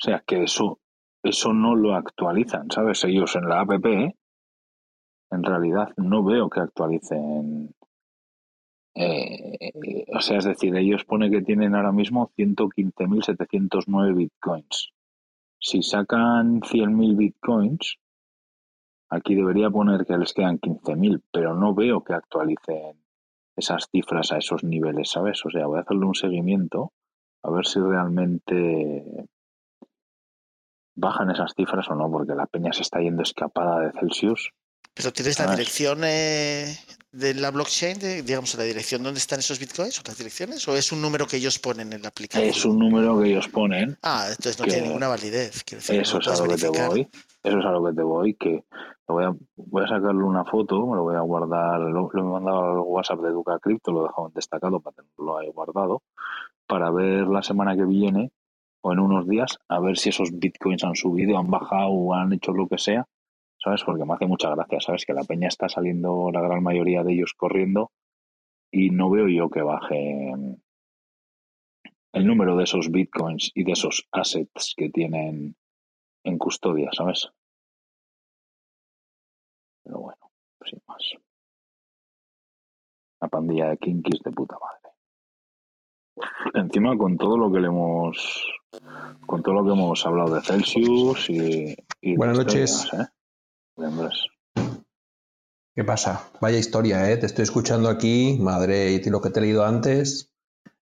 [0.00, 0.78] O sea, que eso,
[1.22, 3.04] eso no lo actualizan, ¿sabes?
[3.04, 3.70] Ellos en la app,
[5.32, 7.74] en realidad no veo que actualicen
[8.94, 14.92] eh, o sea, es decir, ellos pone que tienen ahora mismo 115.709 bitcoins.
[15.58, 17.96] Si sacan 100.000 bitcoins,
[19.08, 23.02] aquí debería poner que les quedan 15.000, pero no veo que actualicen
[23.56, 25.44] esas cifras a esos niveles, ¿sabes?
[25.44, 26.92] O sea, voy a hacerle un seguimiento
[27.42, 29.26] a ver si realmente
[30.94, 34.52] bajan esas cifras o no, porque la peña se está yendo escapada de Celsius
[34.94, 36.76] pero tienes la dirección eh,
[37.12, 40.92] de la blockchain, de, digamos, la dirección donde están esos bitcoins, otras direcciones, o es
[40.92, 42.48] un número que ellos ponen en la aplicación?
[42.48, 43.98] Es un número que ellos ponen.
[44.02, 45.62] Ah, entonces no tiene ninguna validez.
[45.70, 47.08] eso es a lo que te voy.
[47.42, 48.64] Eso es a lo que te voy, que
[49.12, 52.72] voy a, voy a sacarle una foto, me lo voy a guardar, lo, he mandado
[52.72, 56.02] al WhatsApp de Educa Crypto, lo he dejado en destacado para tenerlo ahí guardado,
[56.66, 58.30] para ver la semana que viene
[58.80, 62.32] o en unos días, a ver si esos bitcoins han subido, han bajado o han
[62.32, 63.06] hecho lo que sea,
[63.62, 63.82] ¿sabes?
[63.84, 65.04] Porque me hace mucha gracia, ¿sabes?
[65.06, 67.92] Que la peña está saliendo, la gran mayoría de ellos corriendo
[68.70, 70.32] y no veo yo que baje
[72.12, 75.56] el número de esos bitcoins y de esos assets que tienen
[76.24, 77.30] en custodia, ¿sabes?
[79.84, 80.30] Pero bueno,
[80.64, 81.12] sin más.
[83.20, 84.82] Una pandilla de kinkis de puta madre.
[86.54, 88.46] Encima con todo lo que le hemos
[89.26, 91.76] con todo lo que hemos hablado de Celsius y,
[92.16, 92.92] Buenas noches.
[92.94, 93.06] ¿eh?
[95.74, 96.28] ¿Qué pasa?
[96.40, 97.16] Vaya historia, ¿eh?
[97.16, 100.30] Te estoy escuchando aquí, madre, y lo que te he leído antes,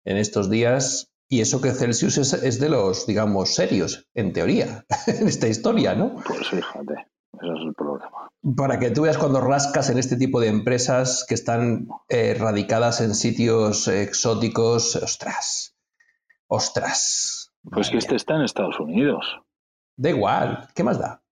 [0.04, 5.28] en estos días, y eso que Celsius es, de los, digamos, serios, en teoría, en
[5.28, 6.16] esta historia, ¿no?
[6.26, 6.94] Pues fíjate,
[7.40, 8.30] ese es el problema.
[8.56, 13.00] Para que tú veas cuando rascas en este tipo de empresas que están eh, radicadas
[13.00, 15.76] en sitios exóticos, ostras,
[16.48, 17.52] ostras.
[17.70, 19.40] Pues que este está en Estados Unidos.
[19.96, 21.22] Da igual, ¿qué más da?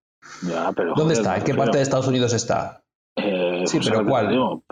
[0.74, 1.36] Pero, ¿Dónde está?
[1.36, 2.82] ¿En qué parte de Estados Unidos está?
[3.16, 4.62] Eh, sí, pero ¿cuál?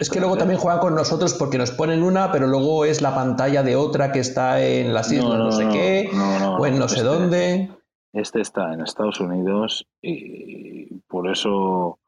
[0.00, 3.14] es que luego también juegan con nosotros porque nos ponen una, pero luego es la
[3.14, 6.10] pantalla de otra que está en las islas no, sé qué,
[6.58, 7.70] o en no sé este, dónde.
[8.12, 11.98] Este está en Estados Unidos y por eso...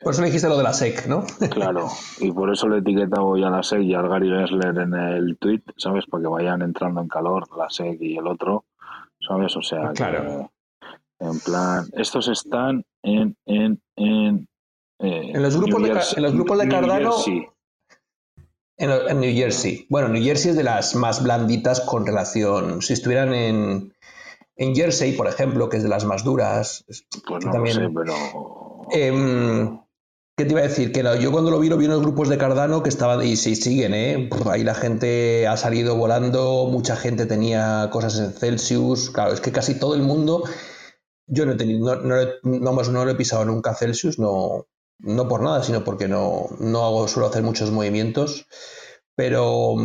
[0.00, 1.24] Por eso le dijiste lo de la SEC, ¿no?
[1.50, 1.88] Claro,
[2.20, 4.94] y por eso le he etiquetado ya a la SEC y al Gary Gessler en
[4.94, 6.04] el tweet, ¿sabes?
[6.06, 8.66] Para que vayan entrando en calor la SEC y el otro,
[9.18, 9.56] ¿sabes?
[9.56, 10.52] O sea, claro.
[11.24, 14.48] En plan, estos están en, en, en,
[14.98, 17.14] eh, en los grupos de, en los grupos de Cardano.
[18.76, 19.86] En, en, New Jersey.
[19.88, 22.82] Bueno, New Jersey es de las más blanditas con relación.
[22.82, 23.94] Si estuvieran en,
[24.56, 26.84] en Jersey, por ejemplo, que es de las más duras.
[27.26, 28.14] Pues no también, sé, pero.
[28.92, 29.78] Eh,
[30.36, 30.90] ¿Qué te iba a decir?
[30.90, 33.36] Que yo cuando lo vi, lo vi en los grupos de Cardano que estaban, y
[33.36, 34.28] sí, siguen, ¿eh?
[34.50, 39.10] Ahí la gente ha salido volando, mucha gente tenía cosas en Celsius.
[39.10, 40.42] Claro, es que casi todo el mundo
[41.26, 44.66] yo no he tenido, no, no, no, he pisado nunca Celsius, no,
[44.98, 48.46] no por nada, sino porque no, no hago, suelo hacer muchos movimientos.
[49.16, 49.76] Pero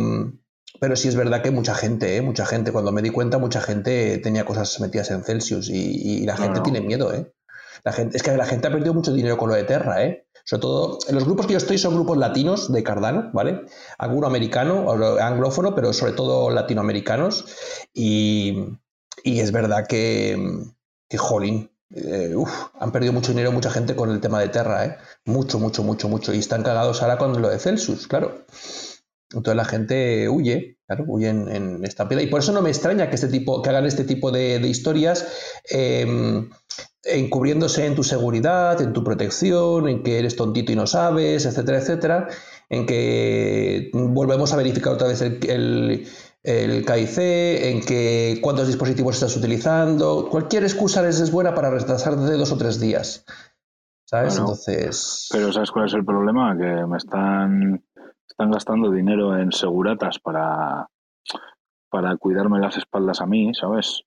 [0.80, 2.22] pero sí es verdad que mucha gente, ¿eh?
[2.22, 6.36] mucha gente, cuando me di cuenta, mucha gente tenía cosas metidas en Celsius y, la
[6.36, 7.32] gente tiene miedo, ¿eh?
[7.82, 10.26] La gente, es que la gente ha perdido mucho dinero con lo de Terra, ¿eh?
[10.44, 13.62] Sobre todo, en los grupos que yo estoy son grupos latinos de Cardano, ¿vale?
[13.98, 17.46] Alguno americano, anglófono, pero sobre todo latinoamericanos.
[17.92, 18.78] Y,
[19.24, 20.38] es verdad que,
[21.10, 22.32] que jolín, eh,
[22.78, 24.96] han perdido mucho dinero mucha gente con el tema de Terra, ¿eh?
[25.24, 26.32] Mucho, mucho, mucho, mucho.
[26.32, 28.46] Y están cagados ahora con lo de Celsius, claro.
[29.32, 32.22] Entonces la gente huye, claro, huye en, esta pila.
[32.22, 35.26] Y por eso no me extraña que, este tipo, que hagan este tipo de, historias
[35.68, 36.48] em,
[37.02, 41.78] encubriéndose en tu seguridad, en tu protección, en que eres tontito y no sabes, etcétera,
[41.78, 42.28] etcétera,
[42.68, 46.08] en que volvemos a verificar otra vez el, el,
[46.42, 50.28] KIC, en que cuántos dispositivos estás utilizando.
[50.30, 53.24] Cualquier excusa les es buena para retrasar de dos o tres días.
[54.04, 54.38] ¿Sabes?
[54.38, 55.28] Entonces.
[55.30, 56.56] Pero ¿sabes cuál es el problema?
[56.56, 57.84] Que me están
[58.28, 60.88] están gastando dinero en seguratas para,
[61.90, 64.04] para cuidarme las espaldas a mí, ¿sabes?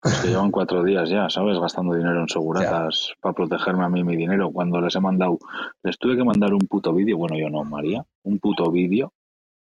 [0.00, 1.58] Pues que llevan cuatro días ya, ¿sabes?
[1.58, 4.50] Gastando dinero en seguratas para protegerme a mí mi dinero.
[4.50, 5.38] Cuando les he mandado,
[5.82, 9.12] les tuve que mandar un puto vídeo, bueno, yo no, María, un puto vídeo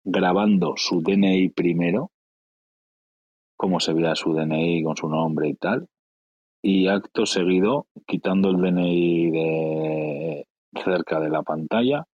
[0.03, 2.11] grabando su DNI primero,
[3.57, 5.87] cómo se veía su DNI con su nombre y tal,
[6.61, 10.47] y acto seguido quitando el DNI de
[10.83, 12.05] cerca de la pantalla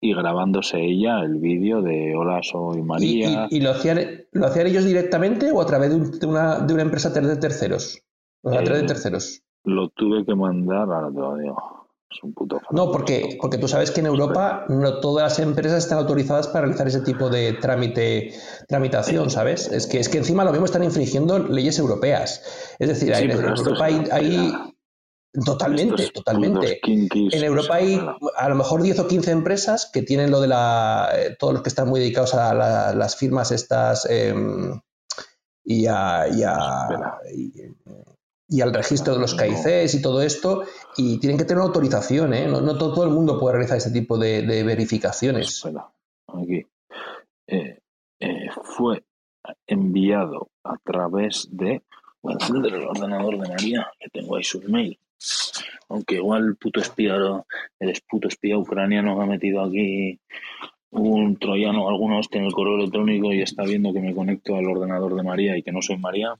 [0.00, 3.46] y grabándose ella el vídeo de Hola, soy María.
[3.50, 3.98] ¿Y, lo, hacían,
[4.32, 8.02] lo hacían ellos directamente o a través de, una, de una empresa de terceros?
[8.44, 9.42] a través de eh, terceros.
[9.64, 11.83] Lo tuve que mandar, ahora te lo digo.
[12.14, 15.84] Es un puto No, porque, porque tú sabes que en Europa no todas las empresas
[15.84, 18.32] están autorizadas para realizar ese tipo de trámite,
[18.68, 19.68] tramitación, ¿sabes?
[19.68, 22.42] Es que, es que encima lo mismo están infringiendo leyes europeas.
[22.78, 24.52] Es decir, en Europa hay
[25.44, 26.80] Totalmente, totalmente.
[26.84, 28.00] En Europa hay
[28.36, 31.10] a lo mejor 10 o 15 empresas que tienen lo de la.
[31.12, 32.54] Eh, todos los que están muy dedicados a
[32.94, 34.80] las firmas estas em,
[35.64, 36.44] y, a, y,
[37.34, 37.52] y,
[38.62, 40.64] al registro de los KICs y todo esto,
[40.96, 42.46] y tienen que tener una autorización, ¿eh?
[42.46, 45.64] No, todo, el mundo puede realizar este tipo de, verificaciones.
[46.28, 46.66] aquí.
[47.46, 47.78] Eh,
[48.20, 49.02] eh, fue
[49.66, 51.82] enviado a través de.
[52.22, 54.98] Voy a encender el ordenador de María, que tengo ahí sus mails.
[55.88, 57.16] Aunque igual el puto espía,
[57.78, 60.18] el puto espía ucraniano ha metido aquí
[60.90, 65.14] un troyano, algunos en el correo electrónico y está viendo que me conecto al ordenador
[65.14, 66.34] de María y que no soy María.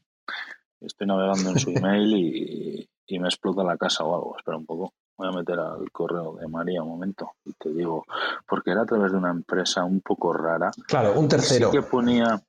[0.85, 4.37] Estoy navegando en su email y, me explota la casa o algo.
[4.37, 4.93] Espera un poco.
[5.17, 8.05] Voy a meter al correo de María un momento y te digo,
[8.49, 10.73] porque era a través de una empresa un poco rara.
[10.89, 11.71] Claro, un tercero.
[11.71, 12.43] Sí que ponía,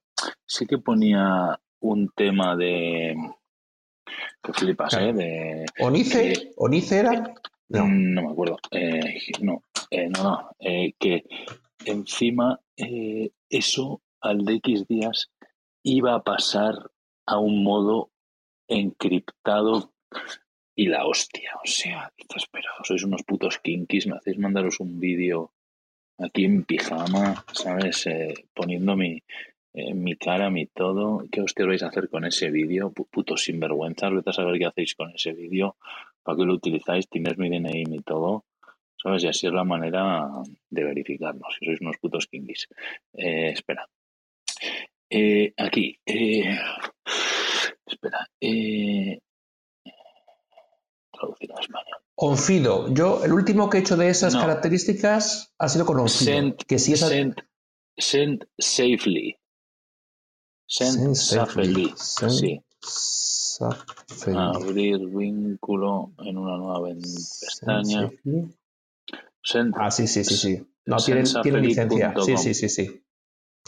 [0.45, 3.15] sí que ponía un tema de,
[4.41, 5.13] que flipas, ¿eh?
[5.13, 6.53] De, ¿Onice?
[6.57, 7.33] ¿Onice era?
[7.69, 7.85] No.
[7.85, 8.57] Mm, no me acuerdo.
[8.71, 10.49] Eh, no, eh, no, no.
[10.59, 11.23] Eh, que
[11.85, 12.59] encima
[13.49, 15.29] eso al de X días
[15.83, 16.91] iba a pasar
[17.25, 18.09] a un modo
[18.67, 19.93] encriptado
[20.75, 21.51] y la hostia.
[21.63, 25.51] O sea, espera, sois unos putos kinkis, me hacéis mandaros un vídeo
[26.17, 28.07] aquí en pijama, ¿sabes?
[28.53, 29.21] poniendo mi,
[29.73, 31.23] mi cara, mi todo.
[31.31, 32.91] ¿Qué hostia vais a hacer con ese vídeo?
[32.91, 35.77] Putos sinvergüenzas, vete a saber qué hacéis con ese vídeo,
[36.23, 38.45] para qué lo utilizáis, tienes mi DNI, mi todo.
[38.97, 39.23] ¿Sabes?
[39.23, 40.27] Y así es la manera
[40.69, 42.67] de verificarnos, si sois unos putos kingis.
[43.13, 43.87] Eh, espera.
[45.09, 45.53] Eh,
[47.87, 47.97] aquí.
[48.41, 49.21] Eh, espera.
[51.11, 51.97] traducir a español.
[52.15, 52.93] Confido.
[52.93, 56.55] Yo, el último que he hecho de esas características ha sido con Onfido.
[56.67, 57.35] que si send
[58.57, 59.37] safely.
[60.67, 61.93] Send safely.
[61.97, 62.61] Sí.
[64.33, 68.11] Abrir vínculo en una nueva pestaña.
[69.75, 70.67] ah, sí, sí, sí, sí.
[70.85, 72.13] No, tienen, tienen licencia.
[72.23, 73.01] Sí, sí, sí, sí.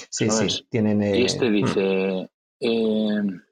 [0.10, 0.68] Sí, sí.
[0.70, 2.30] Tienen, y este dice.
[2.60, 3.22] Eh,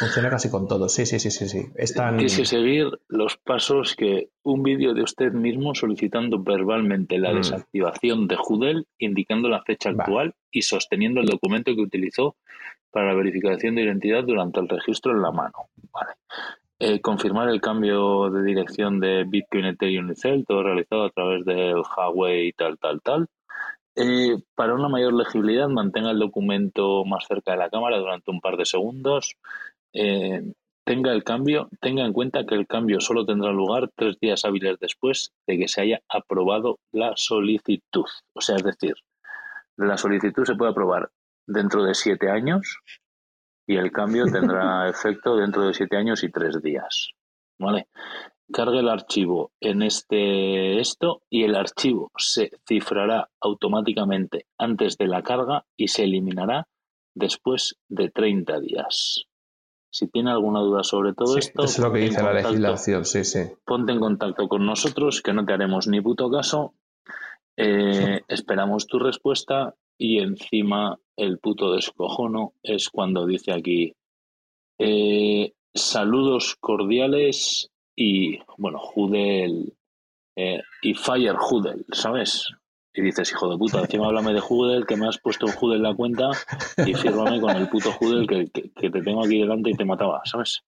[0.00, 1.46] Funciona casi con todo, sí, sí, sí, sí.
[1.46, 1.66] sí.
[1.76, 2.16] Están...
[2.16, 7.36] Dice seguir los pasos que un vídeo de usted mismo solicitando verbalmente la mm.
[7.36, 12.36] desactivación de Judel, indicando la fecha actual y sosteniendo el documento que utilizó
[12.90, 15.68] para la verificación de identidad durante el registro en la mano.
[15.92, 16.12] Vale.
[16.78, 21.44] Eh, confirmar el cambio de dirección de Bitcoin, Ethereum y Cel, todo realizado a través
[21.44, 23.26] del Huawei tal, tal, tal.
[23.96, 28.40] Eh, para una mayor legibilidad, mantenga el documento más cerca de la cámara durante un
[28.40, 29.36] par de segundos.
[29.92, 30.42] Eh,
[30.84, 34.78] tenga el cambio, tenga en cuenta que el cambio solo tendrá lugar tres días hábiles
[34.80, 38.06] después de que se haya aprobado la solicitud.
[38.34, 38.94] O sea, es decir,
[39.76, 41.10] la solicitud se puede aprobar
[41.46, 42.78] dentro de siete años
[43.66, 47.10] y el cambio tendrá efecto dentro de siete años y tres días.
[47.58, 47.88] ¿Vale?
[48.50, 55.22] cargue el archivo en este esto y el archivo se cifrará automáticamente antes de la
[55.22, 56.66] carga y se eliminará
[57.14, 59.24] después de 30 días.
[59.92, 63.40] Si tiene alguna duda sobre todo esto, es lo que dice la legislación, sí, sí.
[63.64, 66.74] Ponte en contacto con nosotros, que no te haremos ni puto caso.
[67.56, 73.94] Eh, esperamos tu respuesta y encima el puto descojono es cuando dice aquí
[74.78, 79.76] eh, saludos cordiales y bueno, Judel
[80.36, 82.48] eh, y Fire Judel, ¿sabes?
[83.00, 85.82] Y dices, hijo de puta, encima háblame de Judel, que me has puesto en Judel
[85.82, 86.32] la cuenta
[86.86, 90.20] y fírmame con el puto Judel que, que, te tengo aquí delante y te mataba,
[90.26, 90.62] ¿sabes?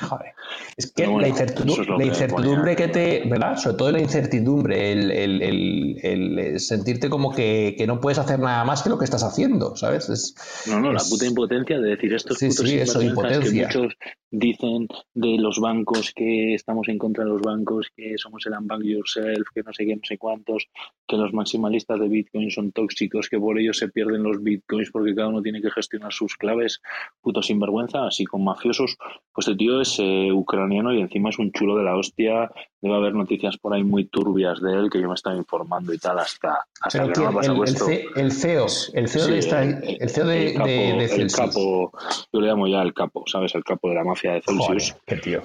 [0.00, 0.32] Joder.
[0.76, 3.24] Es que la, incertidumbre, que, te.
[3.28, 3.56] ¿Verdad?
[3.56, 8.98] Sobre todo la incertidumbre, el, sentirte como que, no puedes hacer nada más que lo
[8.98, 10.34] que estás haciendo, ¿sabes?
[10.68, 13.68] no, no, la puta impotencia de decir esto sí, sí, eso, impotencia.
[13.68, 13.96] que muchos
[14.30, 18.84] dicen de los bancos que estamos en contra de los bancos, que somos el unbank
[18.84, 20.68] yourself, que no sé qué, no sé cuántos,
[21.08, 25.14] que los maximalistas de Bitcoin son tóxicos, que por ello se pierden los Bitcoins porque
[25.14, 26.80] cada uno tiene que gestionar sus claves,
[27.20, 28.96] puto sinvergüenza, así con mafiosos.
[29.32, 32.50] Pues el tío es eh, ucraniano y encima es un chulo de la hostia.
[32.80, 35.98] Debe haber noticias por ahí muy turbias de él que yo me estaba informando y
[35.98, 40.26] tal hasta, hasta que no me el, el, CEO, el CEO de esta, el CEO
[40.26, 41.92] de, capo, el capo,
[42.32, 43.54] yo le llamo ya el capo, ¿sabes?
[43.54, 44.96] El capo de la mafia de Celsius.
[45.06, 45.42] qué tío.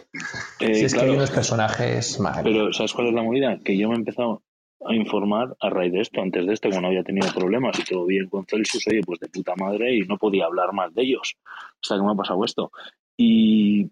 [0.60, 3.60] Eh, si es que hay unos personajes Pero ¿sabes cuál es la movida?
[3.64, 4.44] Que yo me he empezado
[4.86, 6.22] a informar a raíz de esto.
[6.22, 9.28] Antes de esto, cuando había tenido problemas y todo bien con Celsius, oye, pues de
[9.28, 11.36] puta madre y no podía hablar más de ellos.
[11.82, 12.72] Hasta que me ha pasado esto.
[13.18, 13.90] Y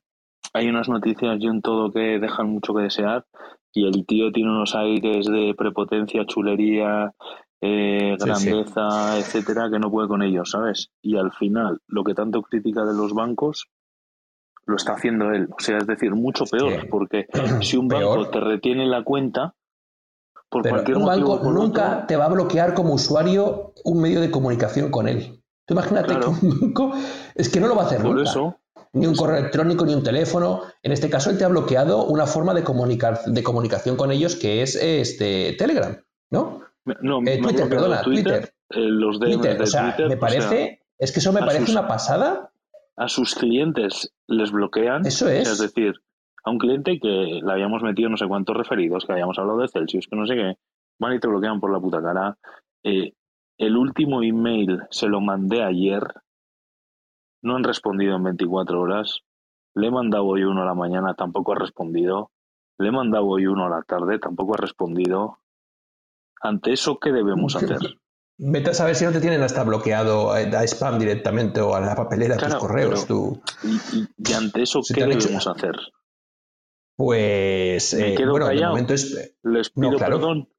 [0.53, 3.25] hay unas noticias y un todo que dejan mucho que desear
[3.73, 7.13] y el tío tiene unos aires de prepotencia, chulería,
[7.61, 10.89] eh, grandeza, etcétera, que no puede con ellos, ¿sabes?
[11.01, 13.69] Y al final, lo que tanto critica de los bancos,
[14.65, 15.47] lo está haciendo él.
[15.57, 17.27] O sea, es decir, mucho peor, porque
[17.61, 19.55] si un banco te retiene la cuenta,
[20.49, 24.91] por cualquier un banco nunca te va a bloquear como usuario un medio de comunicación
[24.91, 25.41] con él.
[25.65, 26.91] Tú imagínate que un banco
[27.35, 28.29] es que no lo va a hacer por nunca.
[28.29, 28.57] Eso,
[28.93, 30.61] ni un correo electrónico, ni un teléfono.
[30.83, 34.35] En este caso, él te ha bloqueado una forma de, comunicar, de comunicación con ellos
[34.35, 35.97] que es este Telegram,
[36.29, 36.61] ¿no?
[37.01, 38.53] No, eh, Twitter, perdona, Twitter.
[38.69, 42.51] Eh, los de, Twitter, o sea, me parece, es que eso me parece una pasada.
[42.97, 45.05] A sus clientes les bloquean.
[45.05, 45.47] Eso es.
[45.47, 45.93] Es decir,
[46.43, 49.69] a un cliente que le habíamos metido no sé cuántos referidos, que habíamos hablado de
[49.69, 50.57] Celsius, que no sé qué,
[50.99, 52.37] van y te bloquean por la puta cara.
[52.83, 53.13] Eh,
[53.57, 56.01] el último email se lo mandé ayer
[57.41, 59.21] no han respondido en 24 horas.
[59.73, 62.31] Le he mandado hoy uno a la mañana, tampoco ha respondido.
[62.77, 65.39] Le he mandado hoy uno a la tarde, tampoco ha respondido.
[66.41, 67.79] Ante eso, ¿qué debemos hacer?
[68.37, 71.95] Vete a saber si no te tienen hasta bloqueado a spam directamente o a la
[71.95, 73.05] papelera de tus correos.
[73.05, 73.39] tú.
[73.63, 75.75] Y, ante eso, ¿qué debemos hacer?
[76.95, 77.93] Pues.
[77.93, 78.77] ¿Me eh, quedo bueno, callado?
[78.77, 79.35] es...
[79.43, 80.49] Les pido perdón.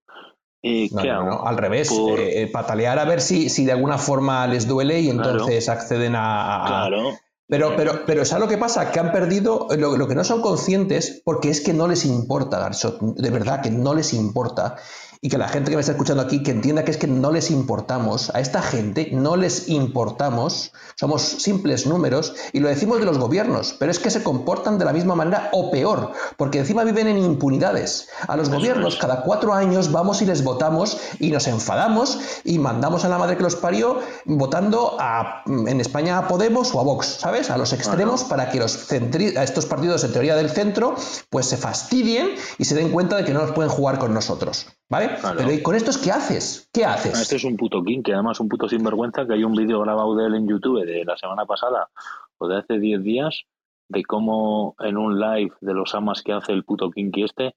[0.62, 5.00] No, al revés, eh, eh, patalear a ver si, si de alguna forma les duele
[5.00, 6.64] y entonces acceden a...
[6.66, 7.18] Claro.
[7.48, 8.92] Pero, pero, pero ¿sabes lo que pasa?
[8.92, 12.58] Que han perdido lo, lo, que no son conscientes porque es que no les importa,
[12.60, 14.76] Garchot, de verdad que no les importa
[15.24, 17.30] y que la gente que me está escuchando aquí que entienda que es que no
[17.30, 23.04] les importamos, a esta gente no les importamos, somos simples números y lo decimos de
[23.04, 26.82] los gobiernos, pero es que se comportan de la misma manera o peor, porque encima
[26.82, 28.08] viven en impunidades.
[28.26, 33.04] A los gobiernos cada cuatro años vamos y les votamos y nos enfadamos y mandamos
[33.04, 37.18] a la madre que los parió votando a, en España a Podemos o a Vox,
[37.20, 37.48] ¿sabes?
[37.50, 40.96] A los extremos para que los a estos partidos en teoría del centro
[41.30, 44.66] pues se fastidien y se den cuenta de que no nos pueden jugar con nosotros.
[44.92, 45.08] ¿Vale?
[45.38, 46.68] Pero ¿y con estos qué haces?
[46.70, 47.18] ¿Qué haces?
[47.18, 50.14] Este es un puto king, que además un puto sinvergüenza, que hay un vídeo grabado
[50.14, 51.88] de él en YouTube de la semana pasada
[52.36, 53.44] o de hace 10 días,
[53.88, 57.54] de cómo en un live de los amas que hace el puto kinky este,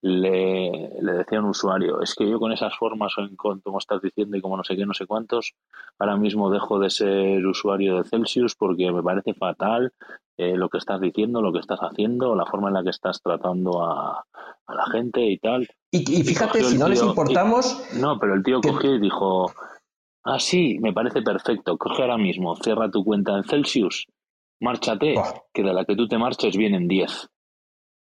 [0.00, 4.36] le, le, decía a un usuario, es que yo con esas formas, como estás diciendo
[4.36, 5.54] y como no sé qué, no sé cuántos,
[5.98, 9.92] ahora mismo dejo de ser usuario de Celsius porque me parece fatal
[10.38, 13.22] eh, lo que estás diciendo, lo que estás haciendo, la forma en la que estás
[13.22, 14.24] tratando a,
[14.68, 15.68] la gente y tal.
[15.90, 17.82] Y, fíjate, si no les importamos...
[17.94, 19.52] no, pero el tío cogió y dijo,
[20.24, 24.06] ah, sí, me parece perfecto, coge ahora mismo, cierra tu cuenta en Celsius,
[24.60, 25.14] márchate,
[25.54, 27.28] que de la que tú te marches vienen 10.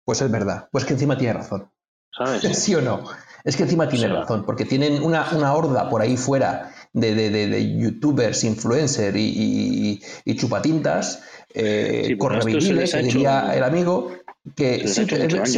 [0.05, 1.70] Pues es verdad, pues que encima tiene razón.
[2.11, 2.43] ¿Sabes?
[2.62, 3.05] ¿Sí o no?
[3.45, 7.30] Es que encima tiene razón, porque tienen una, una horda por ahí fuera de, de,
[7.30, 11.24] de, youtubers, influencers y, y, chupatintas,
[11.55, 12.16] eh,
[12.50, 14.12] sí, diría el amigo,
[14.55, 15.05] que sí,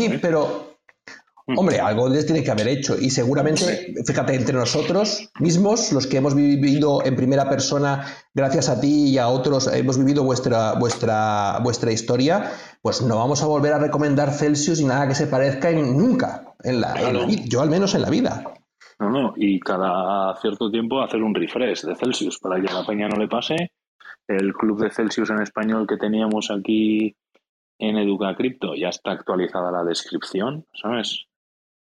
[0.06, 0.18] ¿eh?
[0.20, 0.74] pero
[1.46, 1.58] Mm.
[1.58, 2.96] Hombre, algo les tiene que haber hecho.
[2.98, 8.80] Y seguramente, fíjate, entre nosotros mismos, los que hemos vivido en primera persona, gracias a
[8.80, 13.74] ti y a otros, hemos vivido vuestra, vuestra, vuestra historia, pues no vamos a volver
[13.74, 16.54] a recomendar Celsius y nada que se parezca en, nunca.
[16.62, 17.42] En la, en la vida.
[17.46, 18.44] Yo al menos en la vida.
[18.98, 22.86] No, no, y cada cierto tiempo hacer un refresh de Celsius para que a la
[22.86, 23.70] peña no le pase.
[24.28, 27.16] El club de Celsius en español que teníamos aquí
[27.78, 31.26] en Educa Cripto ya está actualizada la descripción, ¿sabes?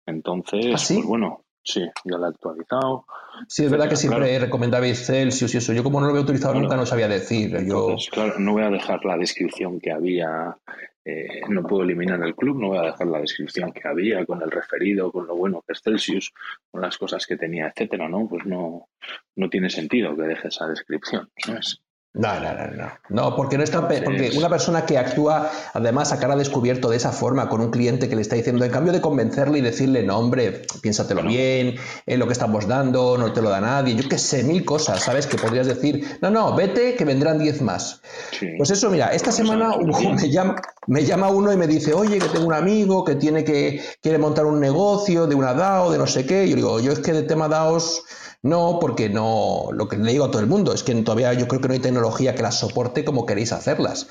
[0.07, 0.95] Entonces, ¿Ah, sí?
[0.97, 3.07] pues bueno, sí, ya la he actualizado.
[3.49, 4.45] Sí, es verdad que siempre claro.
[4.45, 5.73] recomendabais Celsius y eso.
[5.73, 6.65] Yo como no lo había utilizado Claro.
[6.65, 7.51] nunca no sabía decir.
[7.51, 7.59] Yo...
[7.59, 10.57] Entonces, claro, no voy a dejar la descripción que había,
[11.05, 14.41] eh, no puedo eliminar el club, no voy a dejar la descripción que había con
[14.43, 16.33] el referido, con lo bueno que es Celsius,
[16.71, 18.27] con las cosas que tenía, etcétera, ¿no?
[18.29, 18.89] Pues no,
[19.37, 21.81] no tiene sentido que deje esa descripción, ¿sabes?
[22.15, 22.89] No, no, no, no.
[23.11, 26.97] No, porque no está porque Entonces- una persona que actúa además a cara descubierto de
[26.97, 30.03] esa forma con un cliente que le está diciendo, en cambio de convencerle y decirle,
[30.03, 34.09] no, hombre, piénsatelo bien, es lo que estamos dando, no te lo da nadie, yo
[34.09, 35.27] qué sé, mil cosas, ¿sabes?
[35.27, 38.01] Que podrías decir, no, no, vete, que vendrán diez más.
[38.33, 38.49] Sí.
[38.57, 40.17] Pues eso, mira, esta semana hubo- bien.
[40.17, 40.57] me llama,
[40.87, 44.19] me llama uno y me dice, oye, que tengo un amigo que tiene que quiere
[44.19, 46.47] montar un negocio de una DAO, de no sé qué.
[46.47, 48.03] Y yo digo, yo es que de tema DAOs
[48.43, 51.49] no, porque no, lo que le digo a todo el mundo es que todavía yo
[51.49, 54.07] creo que no hay tecnología que las soporte como queréis hacerlas.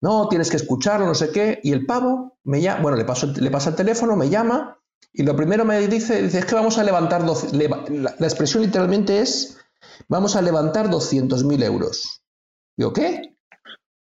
[0.00, 1.60] No, tienes que escucharlo, no sé qué.
[1.62, 4.78] Y el pavo me llama, bueno, le paso, le pasa el teléfono, me llama
[5.12, 8.26] y lo primero me dice, dice, es que vamos a levantar, 12 leva- la, la
[8.26, 9.58] expresión literalmente es,
[10.08, 12.22] vamos a levantar 200.000 euros.
[12.76, 13.36] Digo, ¿qué?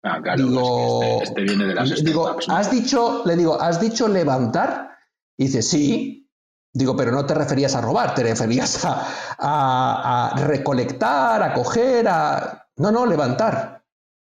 [0.04, 2.56] Ah, claro, digo, es que este, este viene de las digo, startups, ¿no?
[2.56, 4.92] has dicho, le digo, ¿has dicho levantar?
[5.38, 6.21] Y dice, sí.
[6.74, 9.06] Digo, pero no te referías a robar, te referías a,
[9.38, 12.68] a- a recolectar, a coger, a.
[12.78, 13.82] No, no, levantar.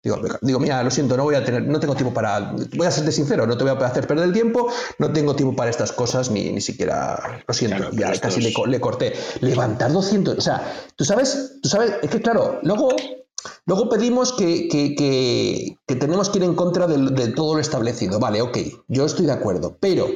[0.02, 2.54] Digo, digo, mira, lo siento, no voy a tener, no tengo tiempo para.
[2.78, 5.54] Voy a serte sincero, no te voy a hacer perder el tiempo, no tengo tiempo
[5.58, 7.42] para estas cosas, ni, ni siquiera.
[7.46, 9.14] Lo siento, Claro, ya casi es- le, le corté.
[9.42, 10.38] Levantar 200.
[10.38, 12.90] O sea, tú sabes, tú sabes, es que claro, luego
[13.66, 18.20] Luego pedimos que, que- que- que tenemos que ir en contra de, todo lo establecido.
[18.20, 18.58] Vale, ok,
[18.90, 19.78] yo estoy de acuerdo.
[19.80, 20.08] Pero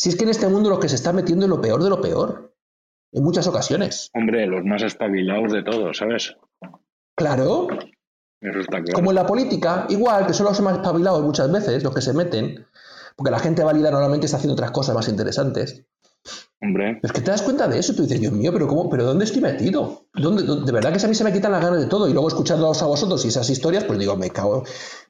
[0.00, 1.90] si es que en este mundo lo que se está metiendo es lo peor de
[1.90, 2.54] lo peor.
[3.12, 4.08] En muchas ocasiones.
[4.14, 6.36] Hombre, los más espabilados de todos, ¿sabes?
[7.14, 7.66] Claro,
[8.40, 8.94] Eso está claro.
[8.94, 12.14] como en la política, igual, que son los más espabilados muchas veces, los que se
[12.14, 12.66] meten,
[13.14, 15.84] porque la gente válida normalmente está haciendo otras cosas más interesantes.
[16.62, 18.68] Hombre, Pero es que te das cuenta de eso y tú dices, Dios mío, pero
[18.68, 18.88] ¿cómo?
[18.88, 20.06] ¿Pero dónde estoy metido?
[20.14, 22.08] ¿Dónde, dónde- de verdad que a mí se me quitan las ganas de todo.
[22.08, 24.64] Y luego escuchándoos a vosotros y esas historias, pues digo, me cago.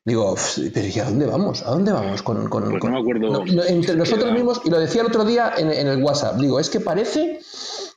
[0.05, 1.63] Digo, "Pff, pero ¿y a dónde vamos?
[1.63, 3.45] ¿A dónde vamos con, con- Pues no me acuerdo.
[3.45, 6.37] No, entre nosotros Era- mismos, y lo decía el otro día en, en el WhatsApp,
[6.39, 7.41] digo, es que parece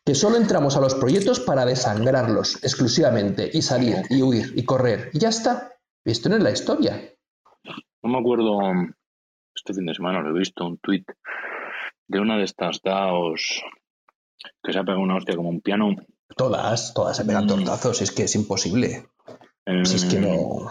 [0.06, 5.10] que solo entramos a los proyectos para desangrarlos exclusivamente y salir y huir y correr.
[5.14, 5.72] Y ya está.
[6.04, 7.10] Esto no es la historia.
[8.04, 8.60] no me acuerdo,
[9.56, 11.08] este fin de semana lo he visto, un tuit
[12.10, 13.64] de una de estas DAOs
[14.62, 15.96] que se ha pegado una hostia como un piano.
[16.36, 17.48] Todas, todas se pegan Mm.
[17.48, 19.08] tortazos, es que es imposible.
[19.86, 20.70] Si es que no.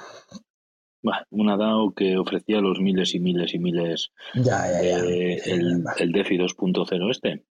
[1.03, 5.03] Bah, Una DAO que ofrecía los miles y miles y miles Ya, ya, ya.
[5.03, 7.44] de el, el DeFi 2.0 este.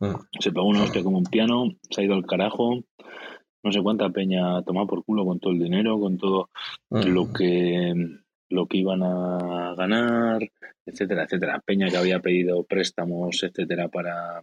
[0.00, 0.14] Mm.
[0.38, 2.82] Se pegó una hostia como un piano, se ha ido al carajo.
[3.62, 6.50] No sé cuánta peña ha tomado por culo con todo el dinero, con todo
[6.90, 7.02] Mm.
[7.08, 7.94] lo que
[8.52, 10.40] lo que iban a ganar,
[10.84, 11.62] etcétera, etcétera.
[11.64, 14.42] Peña que había pedido préstamos, etcétera, para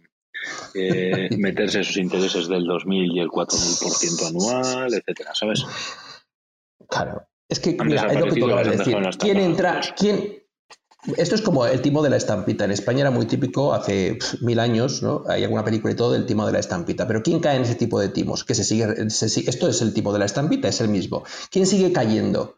[0.74, 5.62] eh, meterse esos intereses del 2000 y el 4000% anual, etcétera, ¿sabes?
[6.88, 7.26] Claro.
[7.48, 8.96] Es que, mira, es lo que tú acabas de decir.
[9.18, 9.80] ¿Quién entra?
[9.96, 10.42] ¿Quién?
[11.16, 12.64] Esto es como el timo de la estampita.
[12.64, 15.22] En España era muy típico hace mil años, ¿no?
[15.28, 17.06] Hay alguna película y todo del timo de la estampita.
[17.06, 18.44] Pero ¿quién cae en ese tipo de timos?
[18.44, 21.24] Que se sigue, se sigue- esto es el timo de la estampita, es el mismo.
[21.50, 22.56] ¿Quién sigue cayendo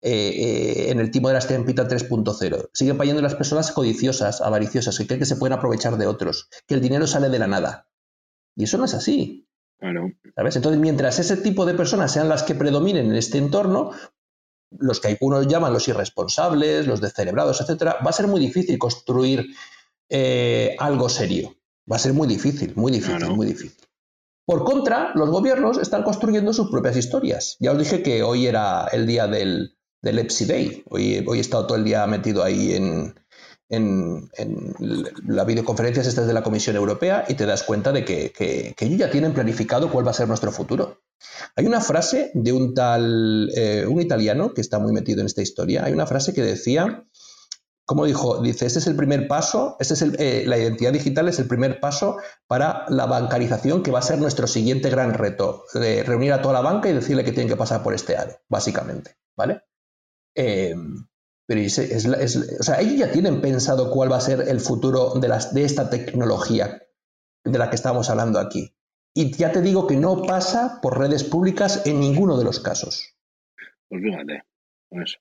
[0.00, 2.70] eh, eh, en el timo de la estampita 3.0?
[2.72, 6.74] Siguen cayendo las personas codiciosas, avariciosas, que creen que se pueden aprovechar de otros, que
[6.74, 7.88] el dinero sale de la nada.
[8.56, 9.46] Y eso no es así.
[9.80, 10.56] Bueno, ¿Sabes?
[10.56, 13.90] Entonces, mientras ese tipo de personas sean las que predominen en este entorno,
[14.78, 19.46] los que algunos llaman los irresponsables, los descerebrados, etcétera, va a ser muy difícil construir
[20.08, 21.54] eh, algo serio.
[21.90, 23.76] Va a ser muy difícil, muy difícil, muy difícil.
[24.44, 27.56] Por contra, los gobiernos están construyendo sus propias historias.
[27.60, 30.84] Ya os dije que hoy era el día del, del EPSI Day.
[30.90, 33.14] Hoy, hoy he estado todo el día metido ahí en,
[33.68, 34.74] en, en
[35.26, 38.84] las videoconferencias estas de la Comisión Europea y te das cuenta de que, que- que
[38.84, 41.00] ellos ya tienen planificado cuál va a ser nuestro futuro.
[41.56, 45.42] Hay una frase de un tal, eh, un italiano que está muy metido en esta
[45.42, 47.06] historia, hay una frase que decía,
[47.84, 51.38] como dijo, dice, este es el primer paso, este es eh, la identidad digital es
[51.38, 52.16] el primer paso
[52.46, 56.54] para la bancarización que va a ser nuestro siguiente gran reto, de reunir a toda
[56.54, 59.62] la banca y decirle que tienen que pasar por este aro, básicamente, ¿vale?
[60.34, 60.74] Eh,
[61.46, 65.52] Pero o sea, ellos ya tienen pensado cuál va a ser el futuro de, las,
[65.52, 66.82] de esta tecnología
[67.44, 68.74] de la que estamos hablando aquí.
[69.14, 73.14] Y ya te digo que no pasa por redes públicas en ninguno de los casos.
[73.88, 74.42] Pues fíjate,
[74.88, 75.18] pues,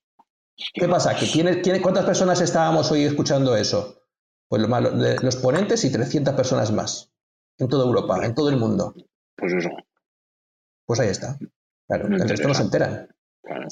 [0.74, 1.16] ¿Qué pasa?
[1.16, 4.04] ¿Que ¿Cuántas personas estábamos hoy escuchando eso?
[4.48, 7.12] Pues los ponentes y 300 personas más.
[7.58, 8.94] En toda Europa, en todo el mundo.
[9.36, 9.70] Pues eso.
[10.86, 11.38] Pues ahí está.
[11.88, 13.08] Claro, el resto no se enteran.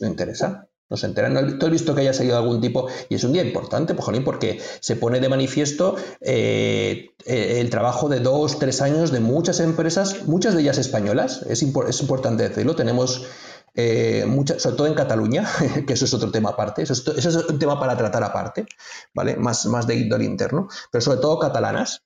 [0.01, 0.68] No interesa.
[0.89, 1.59] No se enteran.
[1.59, 2.87] ¿Tú has visto que haya salido algún tipo?
[3.09, 8.09] Y es un día importante, pues, porque se pone de manifiesto eh, eh, el trabajo
[8.09, 11.43] de dos, tres años de muchas empresas, muchas de ellas españolas.
[11.43, 12.75] Es, es importante decirlo.
[12.75, 13.27] Tenemos
[13.75, 14.25] eh,
[14.57, 15.47] sobre todo en Cataluña,
[15.87, 18.65] que eso es otro tema aparte, eso es, un tema para tratar aparte,
[19.13, 19.37] ¿vale?
[19.37, 22.03] Más, más de índole interno, pero sobre todo catalanas,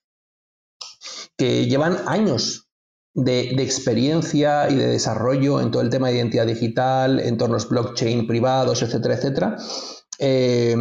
[1.36, 2.63] que llevan años
[3.14, 8.82] de, experiencia y de desarrollo en todo el tema de identidad digital, entornos blockchain privados,
[8.82, 9.56] etcétera, etcétera.
[10.18, 10.76] Eh,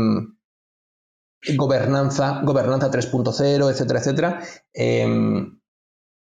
[1.55, 4.39] gobernanza, gobernanza 3.0, etcétera, etcétera.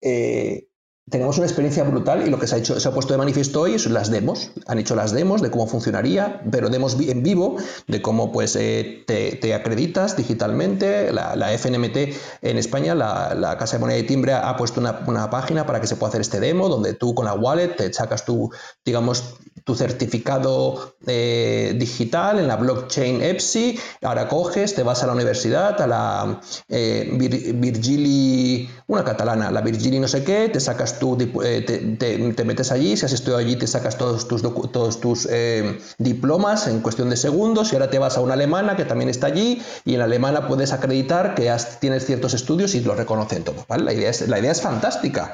[0.00, 0.65] Eh,
[1.08, 3.60] tenemos una experiencia brutal y lo que se ha hecho, se ha puesto de manifiesto
[3.60, 4.50] hoy son las demos.
[4.66, 9.04] Han hecho las demos de cómo funcionaría, pero demos en vivo de cómo pues eh,
[9.06, 11.12] te, acreditas digitalmente.
[11.12, 11.96] La, FNMT
[12.42, 15.94] en España, la, Casa de Moneda y Timbre, ha puesto una, página para que se
[15.94, 18.50] pueda hacer este demo, donde tú con la wallet te sacas tu,
[18.84, 23.78] digamos, tu certificado eh, digital en la blockchain EPSI.
[24.02, 27.10] Ahora coges, te vas a la universidad, a la eh,
[27.54, 32.96] Virgili, una catalana, la Virgili no sé qué, te sacas tú eh, te, metes allí,
[32.96, 37.16] si has estudiado allí te sacas todos tus, todos tus eh, diplomas en cuestión de
[37.16, 40.04] segundos y ahora te vas a una alemana que también está allí y en la
[40.04, 43.66] alemana puedes acreditar que tienes ciertos estudios y lo reconocen todo.
[43.68, 45.32] La, idea es, la idea es fantástica.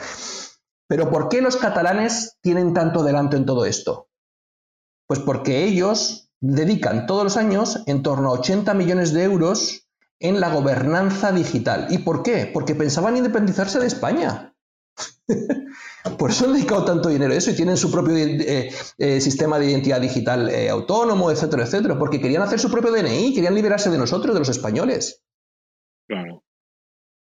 [0.89, 4.09] Pero ¿por qué los catalanes tienen tanto adelanto en todo esto?
[5.07, 9.82] Pues porque ellos dedican todos los años en torno a 80 millones de euros
[10.23, 11.89] en la gobernanza digital.
[11.91, 12.51] ¿Y por qué?
[12.53, 14.55] Porque pensaban independizarse de España.
[16.19, 19.59] Por eso han dedicado tanto dinero a eso y tienen su propio eh, eh, sistema
[19.59, 23.89] de identidad digital eh, autónomo, etcétera, etcétera, porque querían hacer su propio DNI, querían liberarse
[23.91, 25.23] de nosotros, de los españoles.
[26.09, 26.45] Claro.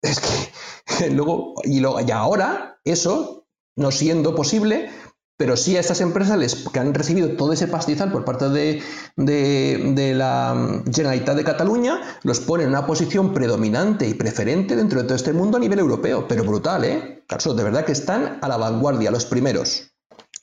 [0.03, 4.91] Es que luego, y, lo, y ahora, eso, no siendo posible,
[5.37, 10.15] pero sí a estas empresas les, que han recibido todo ese pastizal por parte de,
[10.15, 15.17] la Generalitat de Cataluña, los pone en una posición predominante y preferente dentro de todo
[15.17, 16.27] este mundo a nivel europeo.
[16.27, 17.25] Pero brutal, ¿eh?
[17.27, 19.95] Caso, de verdad que están a la vanguardia, los primeros.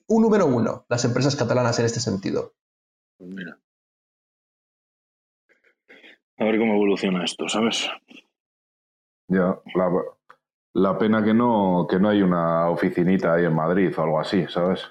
[0.08, 2.54] Un número uno, las empresas catalanas en este sentido.
[3.18, 3.58] Pues mira.
[6.38, 7.90] A ver cómo evoluciona esto, ¿sabes?
[9.28, 9.90] Ya, la,
[10.74, 14.46] la pena que no, que no hay una oficinita ahí en Madrid o algo así,
[14.48, 14.82] ¿sabes?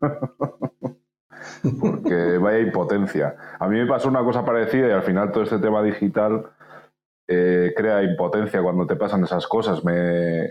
[1.80, 3.36] Porque vaya impotencia.
[3.58, 6.46] A mí me pasó una cosa parecida y al final todo este tema digital
[7.28, 9.84] eh, crea impotencia cuando te pasan esas cosas.
[9.84, 10.48] Me,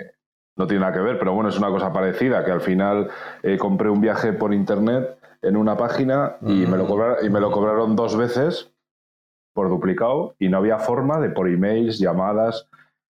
[0.56, 3.10] no tiene nada que ver, pero bueno, es una cosa parecida, que al final
[3.44, 7.40] eh, compré un viaje por internet en una página y, me lo cobraron, y me
[7.40, 8.72] lo cobraron dos veces
[9.54, 12.69] por duplicado y no había forma de por emails, llamadas,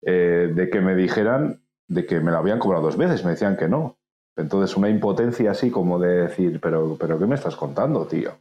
[0.02, 3.58] eh, de que me dijeran de que me lo habían cobrado dos veces, me decían
[3.58, 3.98] que no.
[4.38, 8.32] Entonces una impotencia así como de decir, pero, pero ¿qué me estás contando, tío?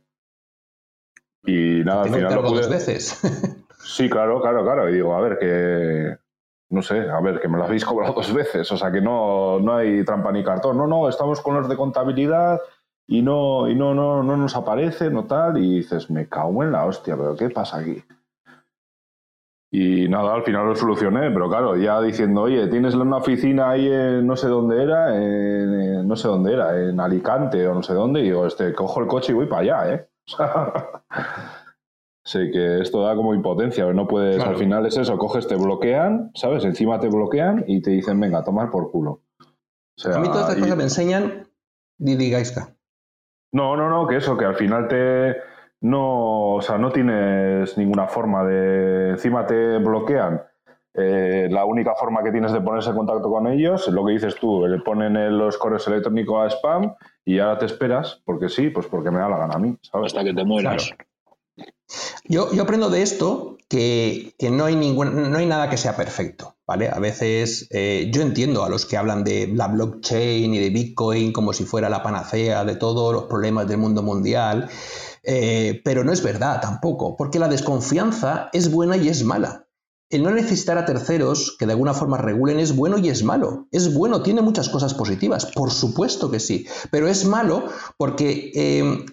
[1.44, 2.34] Y nada, al final...
[2.34, 3.20] dos veces.
[3.78, 4.88] sí, claro, claro, claro.
[4.88, 6.16] Y digo, a ver, que...
[6.70, 8.70] No sé, a ver, que me lo habéis cobrado dos veces.
[8.70, 10.76] O sea, que no, no hay trampa ni cartón.
[10.76, 12.60] No, no, estamos con los de contabilidad
[13.06, 15.56] y no, y no, no, no nos aparece, no tal.
[15.56, 18.04] Y dices, me cago en la hostia, pero ¿qué pasa aquí?
[19.70, 23.86] Y nada, al final lo solucioné, pero claro, ya diciendo, oye, tienes una oficina ahí
[23.86, 27.92] en no sé dónde era, en, no sé dónde era, en Alicante o no sé
[27.92, 30.08] dónde, y digo, este, cojo el coche y voy para allá, ¿eh?
[32.24, 36.30] sé que esto da como impotencia, no puedes, al final es eso, coges, te bloquean,
[36.34, 36.64] ¿sabes?
[36.64, 39.22] Encima te bloquean y te dicen, venga, tomar por culo.
[40.04, 41.46] a mí todas estas cosas me enseñan,
[41.98, 42.32] Didi
[43.52, 45.36] No, no, no, que eso, que al final te
[45.80, 49.10] no, o sea, no tienes ninguna forma de.
[49.10, 50.42] Encima te bloquean.
[50.94, 54.14] Eh, la única forma que tienes de ponerse en contacto con ellos es lo que
[54.14, 58.70] dices tú, le ponen los correos electrónicos a spam y ahora te esperas, porque sí,
[58.70, 60.06] pues porque me da la gana a mí, ¿sabes?
[60.12, 60.90] Hasta que te mueras.
[62.24, 66.56] Yo, yo, aprendo de esto que, no, hay ningún, no hay nada que sea perfecto,
[66.66, 66.88] ¿vale?
[66.88, 71.32] A veces eh, yo entiendo a los que hablan de la blockchain y de Bitcoin
[71.32, 74.68] como si fuera la panacea de todos los problemas del mundo mundial.
[75.22, 79.66] Eh, pero no es verdad tampoco, porque la desconfianza es buena y es mala.
[80.10, 83.68] El no necesitar a terceros que de alguna forma regulen es bueno y es malo.
[83.70, 87.64] Es bueno, tiene muchas cosas positivas, por supuesto que sí, pero es malo
[87.98, 89.04] porque eh,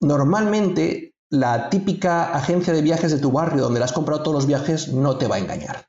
[0.00, 4.46] normalmente la típica agencia de viajes de tu barrio donde le has comprado todos los
[4.46, 5.86] viajes no te va a engañar.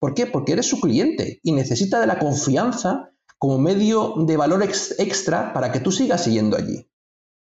[0.00, 0.26] ¿Por qué?
[0.26, 5.70] Porque eres su cliente y necesita de la confianza como medio de valor extra para
[5.70, 6.90] que tú sigas siguiendo allí.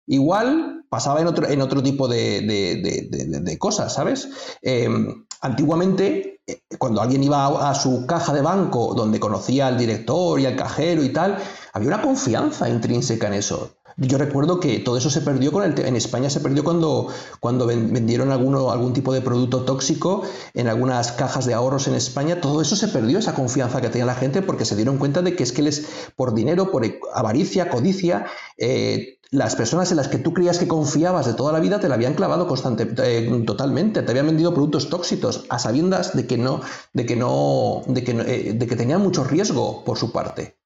[0.05, 4.27] Igual pasaba en otro, en otro tipo de, cosas, ¿sabes?
[4.61, 10.37] Em, antiguamente, eh, cuando alguien iba a, su caja de banco donde conocía al director
[10.41, 11.37] y al cajero y tal,
[11.71, 13.69] había una confianza intrínseca en eso.
[13.95, 17.07] Yo recuerdo que todo eso se perdió con el en España se perdió cuando,
[17.39, 20.23] cuando vendieron alguno, algún tipo de producto tóxico
[20.53, 22.41] en algunas cajas de ahorros en España.
[22.41, 25.37] Todo eso se perdió, esa confianza que tenía la gente, porque se dieron cuenta de
[25.37, 25.85] que es que les,
[26.17, 26.83] por dinero, por
[27.13, 28.25] avaricia, codicia,
[28.57, 31.87] eh, las personas en las que tú creías que confiabas de toda la vida te
[31.87, 36.37] la habían clavado constante, eh, totalmente, te habían vendido productos tóxicos a sabiendas de que
[36.37, 36.61] no,
[36.93, 40.57] de que no, de que, eh, de que tenían mucho riesgo por su parte.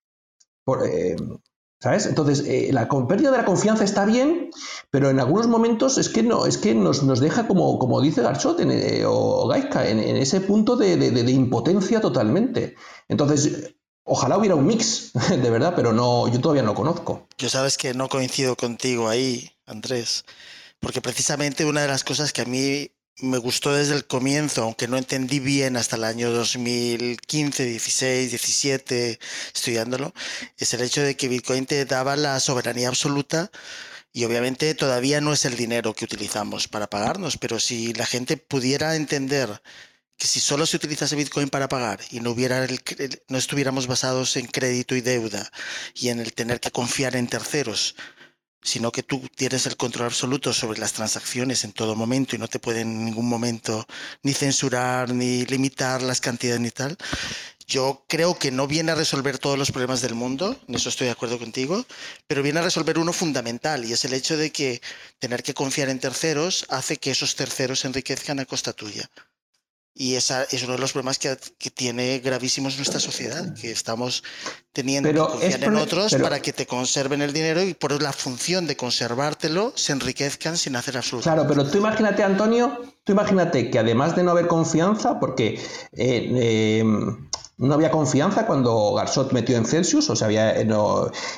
[0.64, 0.84] Por,
[1.86, 2.06] ¿Sabes?
[2.08, 4.50] Entonces, eh, la pérdida de la confianza está bien,
[4.90, 8.22] pero en algunos momentos es que no, es que nos, nos deja, como, como dice
[8.22, 12.76] Garchot eh, o Gaisca, en, ese punto de, de, impotencia totalmente.
[13.08, 17.28] Entonces, ojalá hubiera un mix, de verdad, pero no, yo todavía no conozco.
[17.38, 20.24] Yo sabes que no coincido contigo ahí, Andrés,
[20.80, 22.92] porque precisamente una de las cosas que a mí
[23.22, 29.20] me gustó desde el comienzo, aunque no entendí bien hasta el año 2015, 16, 17,
[29.54, 30.14] estudiándolo,
[30.58, 33.52] es el hecho de que Bitcoin te daba la soberanía absoluta
[34.12, 38.38] y obviamente todavía no es el dinero que utilizamos para pagarnos, pero si la gente
[38.38, 39.62] pudiera entender
[40.18, 42.36] que si solo se utilizase Bitcoin para pagar y no
[43.38, 45.52] estuviéramos basados en crédito y deuda
[45.94, 47.96] y en el tener que confiar en terceros,
[48.66, 52.48] sino que tú tienes el control absoluto sobre las transacciones en todo momento y no
[52.48, 53.86] te pueden en ningún momento
[54.24, 56.98] ni censurar, ni limitar las cantidades ni tal.
[57.68, 61.06] Yo creo que no viene a resolver todos los problemas del mundo, en eso estoy
[61.06, 61.86] de acuerdo contigo,
[62.28, 64.82] pero viene a resolver uno fundamental y es el hecho de que
[65.20, 69.10] tener que confiar en terceros hace que esos terceros se enriquezcan a costa tuya.
[69.98, 74.24] Y esa es uno de los problemas que, que tiene gravísimos nuestra sociedad, que estamos
[74.74, 78.68] teniendo que confiar en otros para que te conserven el dinero y por la función
[78.68, 83.80] de conservártelo se enriquezcan sin hacer absolutamente Claro, pero tú imagínate, Antonio, tú imagínate que
[83.80, 85.62] además de no haber confianza, porque
[85.94, 90.68] eh, em, no había confianza cuando Garsot metió en Celsius, o sea, había, eh,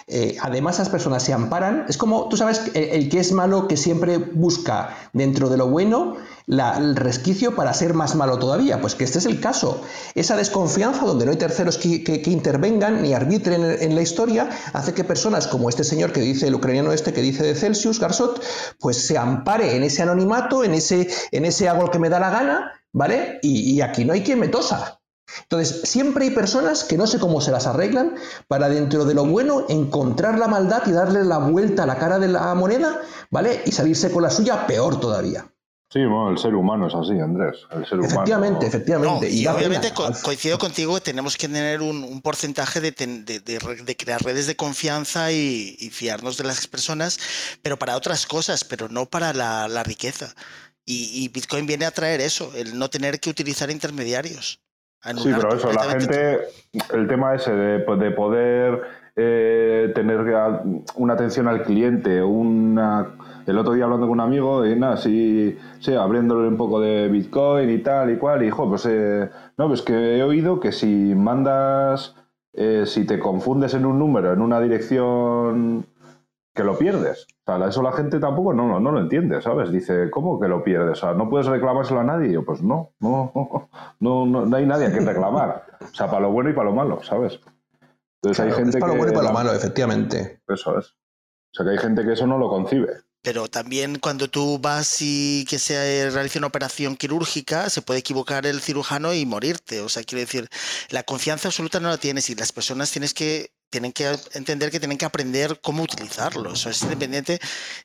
[0.07, 3.78] eh, además las personas se amparan, es como, tú sabes, el, que es malo que
[3.78, 9.03] siempre busca dentro de lo bueno el resquicio para ser más malo todavía, pues que
[9.03, 9.82] este es el caso.
[10.15, 15.03] Esa desconfianza donde no hay terceros que, intervengan ni arbitren en, la historia hace que
[15.03, 18.41] personas como este señor que dice, el ucraniano este que dice de Celsius, Garsot,
[18.80, 22.30] pues se ampare en ese anonimato, en ese, en ese hago que me da la
[22.30, 23.39] gana, ¿vale?
[23.41, 25.01] Y, y aquí no hay quien me tosa.
[25.44, 28.16] Entonces, siempre hay personas que no sé cómo se las arreglan
[28.48, 32.20] para dentro de lo bueno encontrar la maldad y darle la vuelta a la cara
[32.20, 33.62] de la moneda, ¿vale?
[33.66, 35.46] Y salirse con la suya peor todavía.
[35.90, 37.56] Sí, bueno, el ser humano es así, Andrés.
[37.72, 39.30] El ser efectivamente, efectivamente.
[39.30, 42.94] y, obviamente coincido contigo, tenemos que tener un, porcentaje de,
[43.98, 47.18] crear redes de confianza y, fiarnos de las personas,
[47.62, 50.36] pero para otras cosas, pero no para la, riqueza.
[50.84, 54.60] Y, y Bitcoin viene a traer eso, el no tener que utilizar intermediarios.
[55.16, 56.39] Sí, pero eso, la gente,
[56.93, 58.82] el tema ese de, pues, poder
[59.16, 60.20] eh, tener
[60.95, 63.14] una atención al cliente, una...
[63.45, 67.08] El otro día hablando con un amigo, y nada, sí, sí, abriéndole un poco de
[67.08, 70.74] Bitcoin y tal y cual, y dijo, pues, eh, no, pues que he oído que
[70.74, 72.16] si mandas,
[72.52, 75.86] eh, si te confundes en un número, en una dirección
[76.58, 77.28] que lo pierdes.
[77.45, 79.72] O sea, eso la gente tampoco no, no, lo entiende, ¿sabes?
[79.72, 80.97] Dice, ¿cómo que lo pierdes?
[80.97, 82.30] O sea, ¿no puedes reclamárselo a nadie?
[82.30, 83.32] Y yo, pues no, no,
[83.99, 85.66] no, no, no hay nadie a quien reclamar.
[85.80, 87.39] O sea, para lo bueno y para lo malo, ¿sabes?
[88.22, 90.41] Entonces hay gente es para lo bueno y para lo malo, efectivamente.
[90.47, 90.88] Eso es.
[90.88, 92.89] O sea, que hay gente que eso no lo concibe.
[93.22, 98.47] Pero también cuando tú vas y que se realice una operación quirúrgica, se puede equivocar
[98.47, 99.82] el cirujano y morirte.
[99.82, 100.49] O sea, quiero decir,
[100.89, 104.80] la confianza absoluta no la tienes y las personas tienes que tienen que entender que
[104.80, 106.65] tienen que aprender cómo utilizarlos.
[106.65, 107.39] es independiente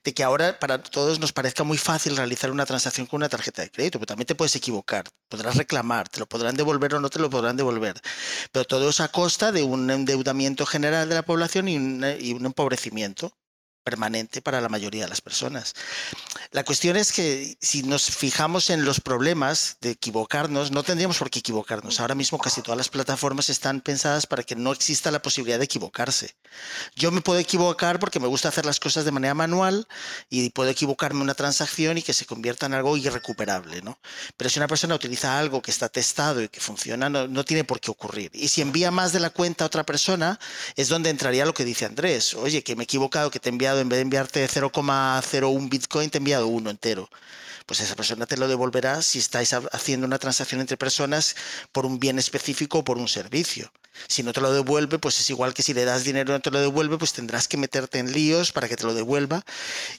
[0.04, 3.62] de que ahora para todos nos parezca muy fácil realizar una transacción con una tarjeta
[3.62, 7.10] de crédito, pero también te puedes equivocar, podrás reclamar, te lo podrán devolver o no
[7.10, 8.00] te lo podrán devolver.
[8.52, 13.32] Pero todo es a costa de un endeudamiento general de la población y un empobrecimiento
[13.82, 15.74] permanente para la mayoría de las personas.
[16.50, 21.30] La cuestión es que si nos fijamos en los problemas de equivocarnos, no tendríamos por
[21.30, 22.00] qué equivocarnos.
[22.00, 25.64] Ahora mismo casi todas las plataformas están pensadas para que no exista la posibilidad de
[25.64, 26.34] equivocarse.
[26.94, 29.86] Yo me puedo equivocar porque me gusta hacer las cosas de manera manual
[30.28, 33.98] y puedo equivocarme una transacción y que se convierta en algo irrecuperable, ¿no?
[34.36, 37.64] Pero si una persona utiliza algo que está testado y que funciona, no, no tiene
[37.64, 38.30] por qué ocurrir.
[38.34, 40.38] Y si envía más de la cuenta a otra persona,
[40.76, 42.34] es donde entraría lo que dice Andrés.
[42.34, 46.10] Oye, que me he equivocado, que te he enviado en vez de enviarte 0,01 Bitcoin,
[46.10, 47.08] te ha enviado uno entero
[47.66, 51.36] pues esa persona te lo devolverá si estáis haciendo una transacción entre personas
[51.72, 53.72] por un bien específico o por un servicio.
[54.08, 56.40] Si no te lo devuelve, pues es igual que si le das dinero y no
[56.40, 59.44] te lo devuelve, pues tendrás que meterte en líos para que te lo devuelva.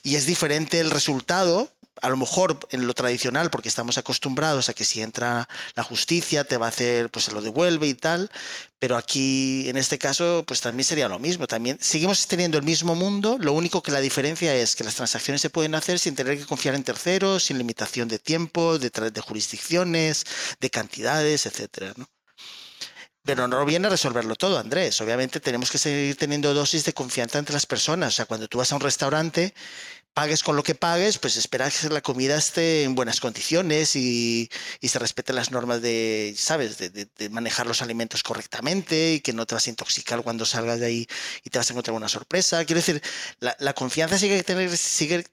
[0.02, 1.72] Y es diferente el resultado,
[2.02, 6.44] a lo mejor en lo tradicional, porque estamos acostumbrados a que si entra la justicia
[6.44, 8.32] te va a hacer, pues se lo devuelve y tal,
[8.80, 12.96] pero aquí en este caso pues también sería lo mismo, también seguimos teniendo el mismo
[12.96, 16.38] mundo, lo único que la diferencia es que las transacciones se pueden hacer sin tener
[16.38, 20.26] que confiar en terceros, sin limitación de tiempo, de, de jurisdicciones,
[20.60, 21.94] de cantidades, etcétera.
[23.26, 25.00] Pero no viene a resolverlo todo, Andrés.
[25.00, 28.10] Obviamente tenemos que seguir teniendo dosis de confianza entre las personas.
[28.14, 29.54] O sea, cuando tú vas a un restaurante,
[30.14, 34.50] pagues con lo que pagues, pues esperas que la comida esté en buenas condiciones y,
[34.82, 39.56] se respeten las normas de, ¿sabes?, de, manejar los alimentos correctamente y que no te
[39.56, 41.08] vas a intoxicar cuando salgas de ahí
[41.44, 42.64] y te vas a encontrar una sorpresa.
[42.66, 43.02] Quiero decir,
[43.40, 45.26] la, confianza sigue que tener, sigue,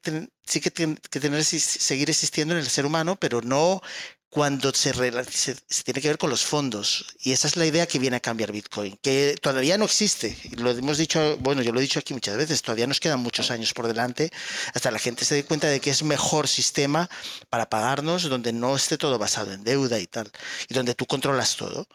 [0.46, 3.82] sigue que tener, seguir existiendo en el ser humano, pero no
[4.30, 4.92] cuando se,
[5.28, 7.04] se, tiene que ver con los fondos.
[7.20, 10.36] Y esa es la idea que viene a cambiar Bitcoin, que todavía no existe.
[10.56, 13.50] Lo hemos dicho, bueno, yo lo he dicho aquí muchas veces, todavía nos quedan muchos
[13.50, 14.30] años por delante
[14.74, 17.08] hasta la gente se dé cuenta de que es mejor sistema
[17.48, 20.30] para pagarnos donde no esté todo basado en deuda y tal,
[20.68, 21.86] y donde tú controlas todo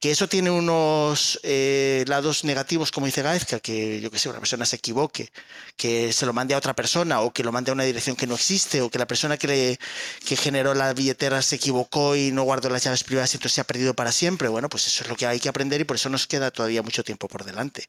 [0.00, 4.38] que eso tiene unos eh, lados negativos, como dice Gaizka, que yo que sé, una
[4.38, 5.32] persona se equivoque,
[5.76, 8.26] que se lo mande a otra persona o que lo mande a una dirección que
[8.26, 9.78] no existe o que la persona que,
[10.24, 13.60] que generó la billetera se equivocó y no guardó las llaves privadas y entonces se
[13.60, 14.48] ha perdido para siempre.
[14.48, 16.82] Bueno, pues eso es lo que hay que aprender y por eso nos queda todavía
[16.82, 17.88] mucho tiempo por delante.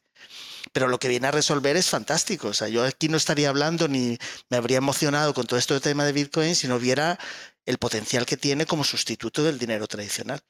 [0.72, 2.48] Pero lo que viene a resolver es fantástico.
[2.48, 5.82] O sea, yo aquí no estaría hablando ni me habría emocionado con todo esto del
[5.82, 7.18] tema de Bitcoin si no viera
[7.66, 10.42] el potencial que tiene como sustituto del dinero tradicional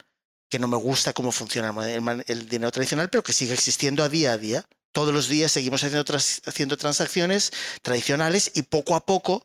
[0.50, 1.72] que no me gusta cómo funciona
[2.26, 4.66] el, dinero tradicional, pero que sigue existiendo a día a día.
[4.92, 6.04] Todos los días seguimos haciendo,
[6.46, 9.44] haciendo transacciones tradicionales y poco a poco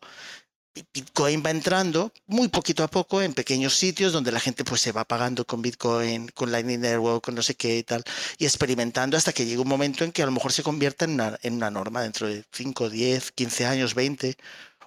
[0.93, 4.91] Bitcoin va entrando muy poquito a poco en pequeños sitios donde la gente pues se
[4.91, 8.03] va pagando con Bitcoin, con Lightning Network, con no sé qué y tal,
[8.37, 11.11] y experimentando hasta que llega un momento en que a lo mejor se convierta en
[11.11, 14.35] una, en una norma dentro de 5, 10, 15 años, 20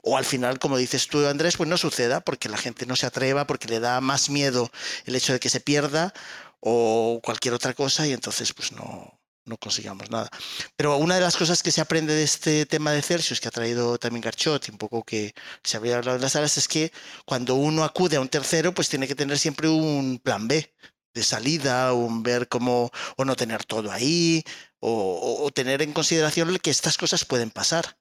[0.02, 3.06] o al final, como dices tú, Andrés, pues no suceda porque la gente no se
[3.06, 4.70] atreva, porque le da más miedo
[5.06, 6.12] el hecho de que se pierda
[6.60, 9.18] o cualquier otra cosa y entonces pues no,
[9.48, 10.30] no consigamos nada.
[10.76, 13.50] Pero una de las cosas que se aprende de este tema de Celsius, que ha
[13.50, 15.34] traído también Garchot, y un poco que
[15.64, 16.92] se había hablado en las salas, es que
[17.24, 20.74] cuando uno acude a un tercero, pues tiene que tener siempre un plan B
[21.14, 24.44] de salida, un ver cómo, o no tener todo ahí,
[24.80, 27.98] o, o tener en consideración que estas cosas pueden pasar.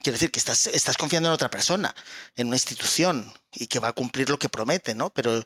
[0.00, 1.94] Quiero decir que estás, confiando en otra persona,
[2.36, 5.10] en una institución, y que va a cumplir lo que promete, ¿no?
[5.10, 5.42] Pero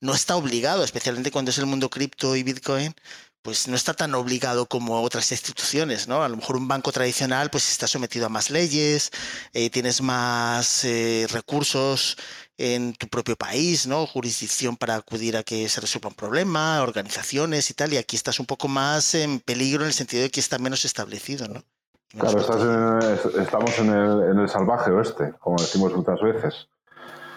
[0.00, 2.94] no está obligado, especialmente cuando es el mundo cripto y Bitcoin,
[3.42, 6.22] pues no está tan obligado como otras instituciones, ¿no?
[6.22, 9.10] A lo mejor un banco tradicional pues está sometido a más leyes,
[9.52, 12.16] eh, tienes más eh, recursos
[12.58, 14.06] en tu propio país, ¿no?
[14.06, 18.40] Jurisdicción para acudir a que se resuelva un problema, organizaciones y tal, y aquí estás
[18.40, 21.64] un poco más en peligro en el sentido de que está menos establecido, ¿no?
[22.18, 26.68] Claro, estamos en el, salvaje oeste, como decimos muchas veces.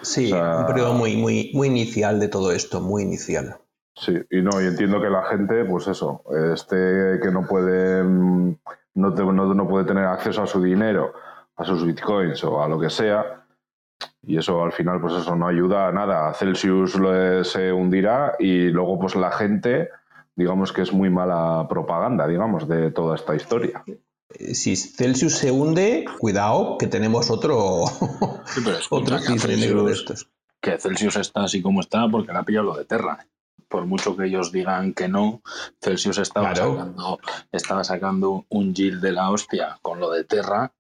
[0.02, 3.58] Sí, un periodo muy, muy, muy inicial de todo esto, muy inicial.
[3.96, 9.10] Sí, y no, y entiendo que la gente, pues eso, este que no puede, no,
[9.10, 11.14] no, puede tener acceso a su dinero,
[11.58, 13.46] a sus bitcoins o a lo que sea,
[14.22, 16.34] y eso al final, pues eso no ayuda a nada.
[16.34, 16.98] Celsius
[17.44, 19.90] se hundirá y luego, pues la gente,
[20.36, 23.84] digamos que es muy mala propaganda, digamos, de toda esta historia.
[24.36, 27.84] Eh, si Celsius se hunde, cuidado, que tenemos otro,
[28.90, 30.30] otro cifre negro de estos.
[30.62, 33.26] Que Celsius está así como está porque le ha pillado lo de Terra.
[33.68, 35.42] Por mucho que ellos digan que no,
[35.80, 37.20] Celsius estaba, sacando,
[37.52, 40.74] estaba sacando un yield de la hostia con lo de Terra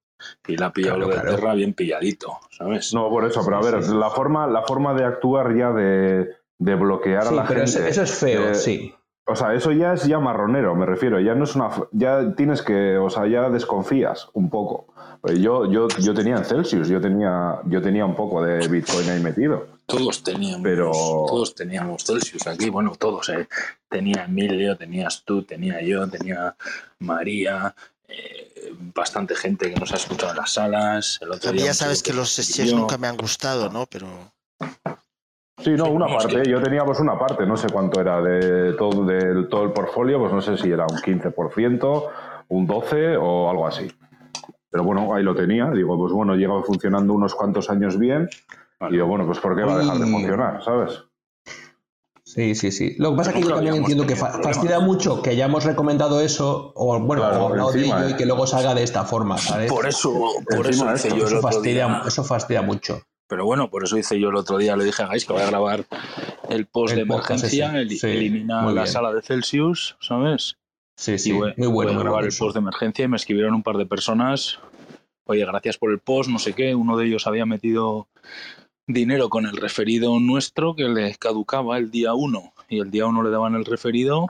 [0.47, 2.93] y le ha pillado lo de Terra bien pilladito, ¿sabes?
[2.93, 7.27] No, por eso, pero a ver, la forma, la forma de actuar ya de, bloquear
[7.27, 7.89] a la pero gente.
[7.89, 8.93] Eso es feo, sí.
[9.29, 11.19] O sea, eso ya es ya marronero, me refiero.
[11.19, 11.69] Ya no es una.
[11.91, 12.97] Ya tienes que.
[12.97, 14.87] O sea, ya desconfías un poco.
[15.21, 19.09] Pues yo, yo, yo tenía en Celsius, yo tenía, yo tenía un poco de Bitcoin
[19.09, 19.67] ahí metido.
[19.85, 20.91] Todos teníamos, pero...
[20.91, 23.27] todos teníamos Celsius aquí, bueno, todos.
[23.29, 23.47] Eh.
[23.89, 26.55] Tenía Emilio, tenías tú, tenía yo, tenía
[26.99, 27.75] María,
[28.07, 31.19] eh, bastante gente que nos ha escuchado en las salas.
[31.21, 33.87] El otro ya sabes que los exchanges nunca me han gustado, ¿no?
[33.87, 34.07] Pero.
[35.61, 36.49] Sí, no, una parte.
[36.49, 40.19] Yo tenía pues una parte, no sé cuánto era de todo, de todo el portfolio,
[40.19, 42.03] pues no sé si era un 15%,
[42.49, 43.91] un 12% o algo así.
[44.71, 45.69] Pero bueno, ahí lo tenía.
[45.71, 48.29] Digo, pues bueno, lleva funcionando unos cuantos años bien.
[48.89, 50.63] Y digo, bueno, pues ¿por qué va a dejar de funcionar?
[50.63, 51.03] ¿Sabes?
[52.23, 52.95] Sí, sí, sí.
[52.99, 54.55] Lo que pasa es que yo también entiendo que fa- problemas.
[54.55, 58.11] fastidia mucho que hayamos recomendado eso, o bueno, Claro, o hablado de ello eh.
[58.11, 59.71] y que luego salga de esta forma, ¿sabes?
[59.71, 60.13] Por eso,
[60.55, 62.01] por Encima eso esto, yo eso fastidia, día.
[62.05, 63.01] eso fastidia mucho.
[63.29, 65.43] Pero bueno, por eso hice yo el otro día, le dije a Gais que voy
[65.43, 65.85] a grabar
[66.49, 68.87] el post El de emergencia, el- sí, elimina la bien.
[68.87, 70.57] sala de Celsius, ¿sabes?
[70.97, 71.91] Sí, Y sí, voy, muy voy bueno.
[71.91, 74.59] a muy grabar el post de emergencia y me escribieron un par de personas,
[75.25, 78.07] oye, gracias por el post, no sé qué, uno de ellos había metido
[78.87, 83.21] dinero con el referido nuestro que le caducaba el día 1 y el día 1
[83.21, 84.25] le daban el referido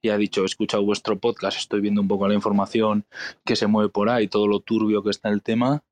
[0.00, 3.04] y ha dicho, he escuchado vuestro podcast, estoy viendo un poco la información
[3.44, 5.82] que se mueve por ahí, todo lo turbio que está el tema,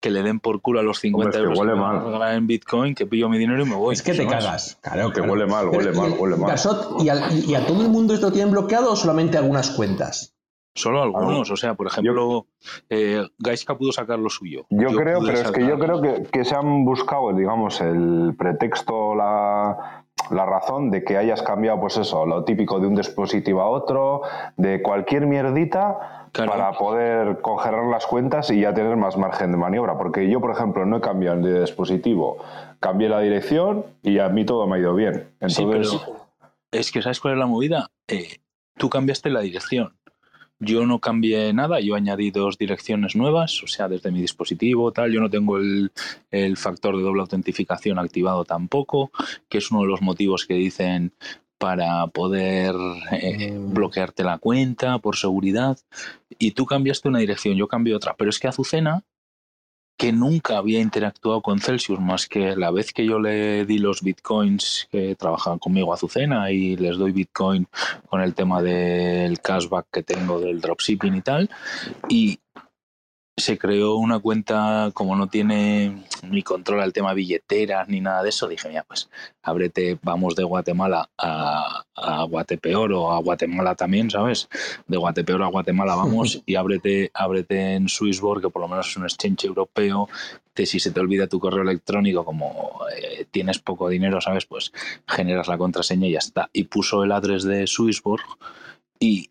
[0.00, 2.34] que le den por culo a los 50 Hombre, es que euros huele a mal.
[2.36, 3.92] en Bitcoin, que pillo mi dinero y me voy.
[3.94, 4.32] Es que te ¿sabes?
[4.44, 4.78] cagas.
[4.80, 5.32] Claro, Que claro.
[5.32, 6.56] huele mal, huele ¿y mal, el- huele mal.
[7.00, 10.34] ¿y, al- y a todo el mundo esto lo tienen bloqueado o solamente algunas cuentas?
[10.74, 12.46] Solo algunos, o sea, por ejemplo,
[12.88, 14.66] eh, Gaiska pudo sacar lo suyo.
[14.70, 19.16] Yo, creo, pero es que yo creo que, que se han buscado, digamos, el pretexto,
[19.16, 23.68] la, la razón de que hayas cambiado, pues eso, lo típico de un dispositivo a
[23.68, 24.22] otro,
[24.56, 26.52] de cualquier mierdita, Claro.
[26.52, 29.98] para poder congelar las cuentas y ya tener más margen de maniobra.
[29.98, 32.38] Porque yo, por ejemplo, no he cambiado de dispositivo,
[32.78, 35.28] cambié la dirección y a mí todo me ha ido bien.
[35.48, 36.28] Sí, Entonces, pero
[36.70, 37.90] es que ¿sabes cuál es la movida?
[38.06, 38.38] Eh,
[38.76, 39.96] tú cambiaste la dirección.
[40.62, 45.10] Yo no cambié nada, yo añadí dos direcciones nuevas, o sea, desde mi dispositivo, tal.
[45.10, 45.90] Yo no tengo el,
[46.30, 49.10] el factor de doble autentificación activado tampoco,
[49.48, 51.14] que es uno de los motivos que dicen
[51.60, 52.74] para poder
[53.12, 53.74] eh, Mm.
[53.74, 55.78] bloquearte la cuenta por seguridad.
[56.38, 58.14] Y tú cambiaste una dirección, yo cambié otra.
[58.16, 59.02] Pero es que Azucena,
[59.98, 64.00] que nunca había interactuado con Celsius más que la vez que yo le di los
[64.00, 67.66] bitcoins que trabajaban conmigo a Azucena y les doy bitcoin
[68.08, 71.50] con el tema del cashback que tengo del dropshipping y tal.
[72.08, 72.38] Y
[73.40, 78.28] se creó una cuenta, como no tiene ni controla el tema billeteras ni nada de
[78.28, 79.08] eso, dije, mira, pues
[79.42, 84.48] ábrete, vamos de Guatemala a, a Guatepeor o a Guatemala también, ¿sabes?
[84.86, 88.96] De Guatepeor a Guatemala vamos y ábrete, ábrete en Swissborg, que por lo menos es
[88.96, 90.08] un exchange europeo,
[90.54, 94.46] que si se te olvida tu correo electrónico, como eh, tienes poco dinero, ¿sabes?
[94.46, 94.72] Pues
[95.06, 96.50] generas la contraseña y ya está.
[96.52, 98.24] Y puso el address de Swissborg
[98.98, 99.30] y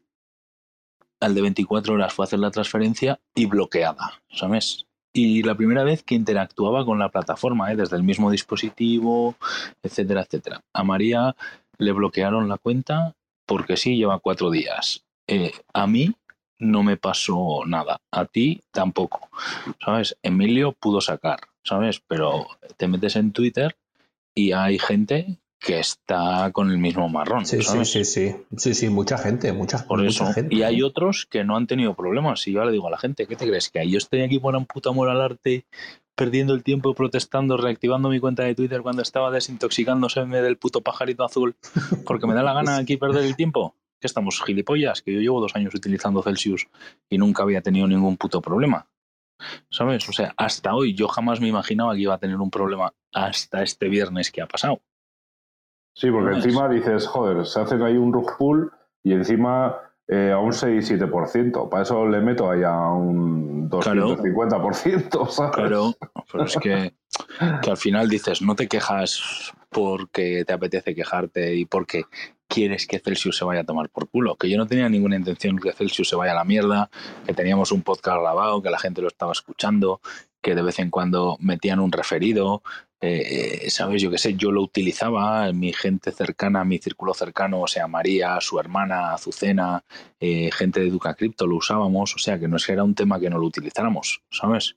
[1.20, 4.86] al de 24 horas fue hacer la transferencia y bloqueada, ¿sabes?
[5.14, 7.76] Y la primera vez que interactuaba con la plataforma, ¿eh?
[7.76, 9.36] desde el mismo dispositivo,
[9.82, 10.62] etcétera, etcétera.
[10.74, 11.36] A María
[11.78, 13.16] le bloquearon la cuenta
[13.46, 15.04] porque sí, lleva cuatro días.
[15.28, 16.14] Eh, a mí
[16.60, 19.30] no me pasó nada, a ti tampoco,
[19.84, 20.18] ¿sabes?
[20.22, 22.02] Emilio pudo sacar, ¿sabes?
[22.08, 22.48] Pero
[22.78, 23.78] te metes en Twitter
[24.36, 27.92] y hay gente que está con el mismo marrón, Sí, sí, ¿sabes?
[27.92, 28.36] sí, sí.
[28.56, 30.34] Sí, sí, mucha gente, mucha, Por mucha eso.
[30.34, 30.56] gente.
[30.56, 32.48] Y hay otros que no han tenido problemas.
[32.48, 33.70] Y yo le digo a la gente, ¿qué te crees?
[33.70, 35.66] ¿Que yo estoy aquí por un puto amor al arte,
[36.16, 41.26] perdiendo el tiempo, protestando, reactivando mi cuenta de Twitter cuando estaba desintoxicándose del puto pajarito
[41.26, 41.56] azul?
[42.06, 43.76] Porque me da la gana aquí perder el tiempo.
[44.00, 46.68] Que estamos gilipollas, que yo llevo dos años utilizando Celsius
[47.10, 48.88] y nunca había tenido ningún puto problema.
[49.70, 50.08] ¿Sabes?
[50.08, 53.62] O sea, hasta hoy yo jamás me imaginaba que iba a tener un problema hasta
[53.62, 54.80] este viernes que ha pasado.
[55.94, 58.72] Sí, porque encima dices, joder, se hacen ahí un rug pull
[59.04, 59.76] y encima
[60.08, 61.70] eh, a un 6-7%.
[61.70, 64.18] Para eso le meto ahí a un Claro.
[64.18, 65.52] 250%, ¿sabes?
[65.56, 65.94] Claro,
[66.32, 66.94] pero es que,
[67.62, 72.06] que al final dices, no te quejas porque te apetece quejarte y porque
[72.48, 74.36] quieres que Celsius se vaya a tomar por culo.
[74.36, 76.90] Que yo no tenía ninguna intención que Celsius se vaya a la mierda,
[77.26, 80.02] que teníamos un podcast grabado, que la gente lo estaba escuchando,
[80.42, 82.64] que de vez en cuando metían un referido.
[83.02, 84.02] Eh, eh, ¿Sabes?
[84.02, 88.40] Yo qué sé, yo lo utilizaba, mi gente cercana, mi círculo cercano, o sea, María,
[88.42, 89.84] su hermana, Azucena,
[90.20, 92.96] eh, gente de Duca Crypto, lo usábamos, o sea, que no es que era un
[92.96, 94.76] tema que no lo utilizáramos, ¿sabes?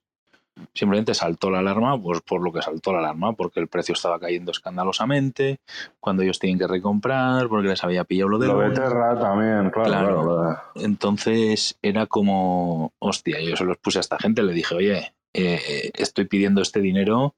[0.75, 4.21] Simplemente saltó la alarma, pues por lo que saltó la alarma, porque el precio estaba
[4.21, 5.59] cayendo escandalosamente,
[5.99, 9.71] cuando ellos tienen que recomprar, porque les había pillado lo de Lo de Terra también,
[9.71, 10.23] claro, Claro.
[10.23, 10.25] claro.
[10.25, 10.63] claro.
[10.77, 15.91] Entonces era como, hostia, yo se los puse a esta gente, le dije, oye, eh,
[15.95, 17.35] estoy pidiendo este dinero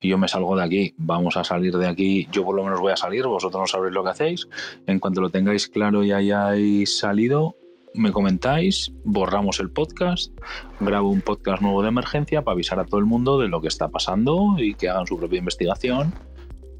[0.00, 2.80] y yo me salgo de aquí, vamos a salir de aquí, yo por lo menos
[2.80, 4.48] voy a salir, vosotros no sabréis lo que hacéis,
[4.86, 7.56] en cuanto lo tengáis claro y hayáis salido,
[7.94, 10.32] me comentáis, borramos el podcast,
[10.80, 13.68] grabo un podcast nuevo de emergencia para avisar a todo el mundo de lo que
[13.68, 16.12] está pasando y que hagan su propia investigación.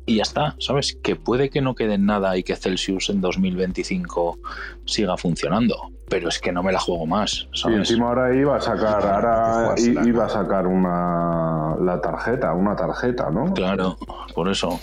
[0.06, 0.98] Y ya está, ¿sabes?
[1.02, 4.38] Que puede que no quede nada y que Celsius en 2025
[4.84, 7.78] siga funcionando, pero es que no me la juego más, Y ¿sabes?
[7.78, 13.52] encima ahora iba a sacar, ahora iba a sacar una la tarjeta, una tarjeta, ¿no?
[13.54, 13.96] Claro,
[14.34, 14.78] por eso.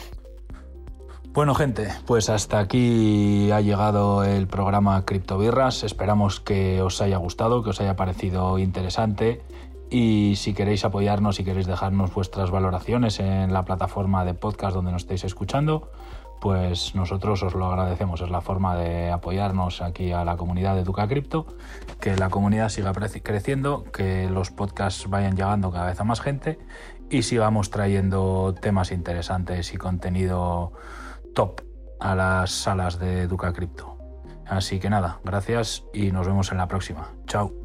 [1.33, 5.83] Bueno, gente, pues hasta aquí ha llegado el programa Criptobirras.
[5.85, 9.41] Esperamos que os haya gustado, que os haya parecido interesante.
[9.91, 14.93] Y si queréis apoyarnos, si queréis dejarnos vuestras valoraciones en la plataforma de podcast donde
[14.93, 15.91] nos estéis escuchando,
[16.39, 18.21] pues nosotros os lo agradecemos.
[18.21, 21.45] Es la forma de apoyarnos aquí a la comunidad de Duca Cripto,
[21.99, 26.57] que la comunidad siga creciendo, que los podcasts vayan llegando cada vez a más gente
[27.09, 30.71] y sigamos trayendo temas interesantes y contenido
[31.35, 31.61] top
[31.99, 33.97] a las salas de Duca Cripto.
[34.47, 37.09] Así que nada, gracias y nos vemos en la próxima.
[37.27, 37.60] Chao.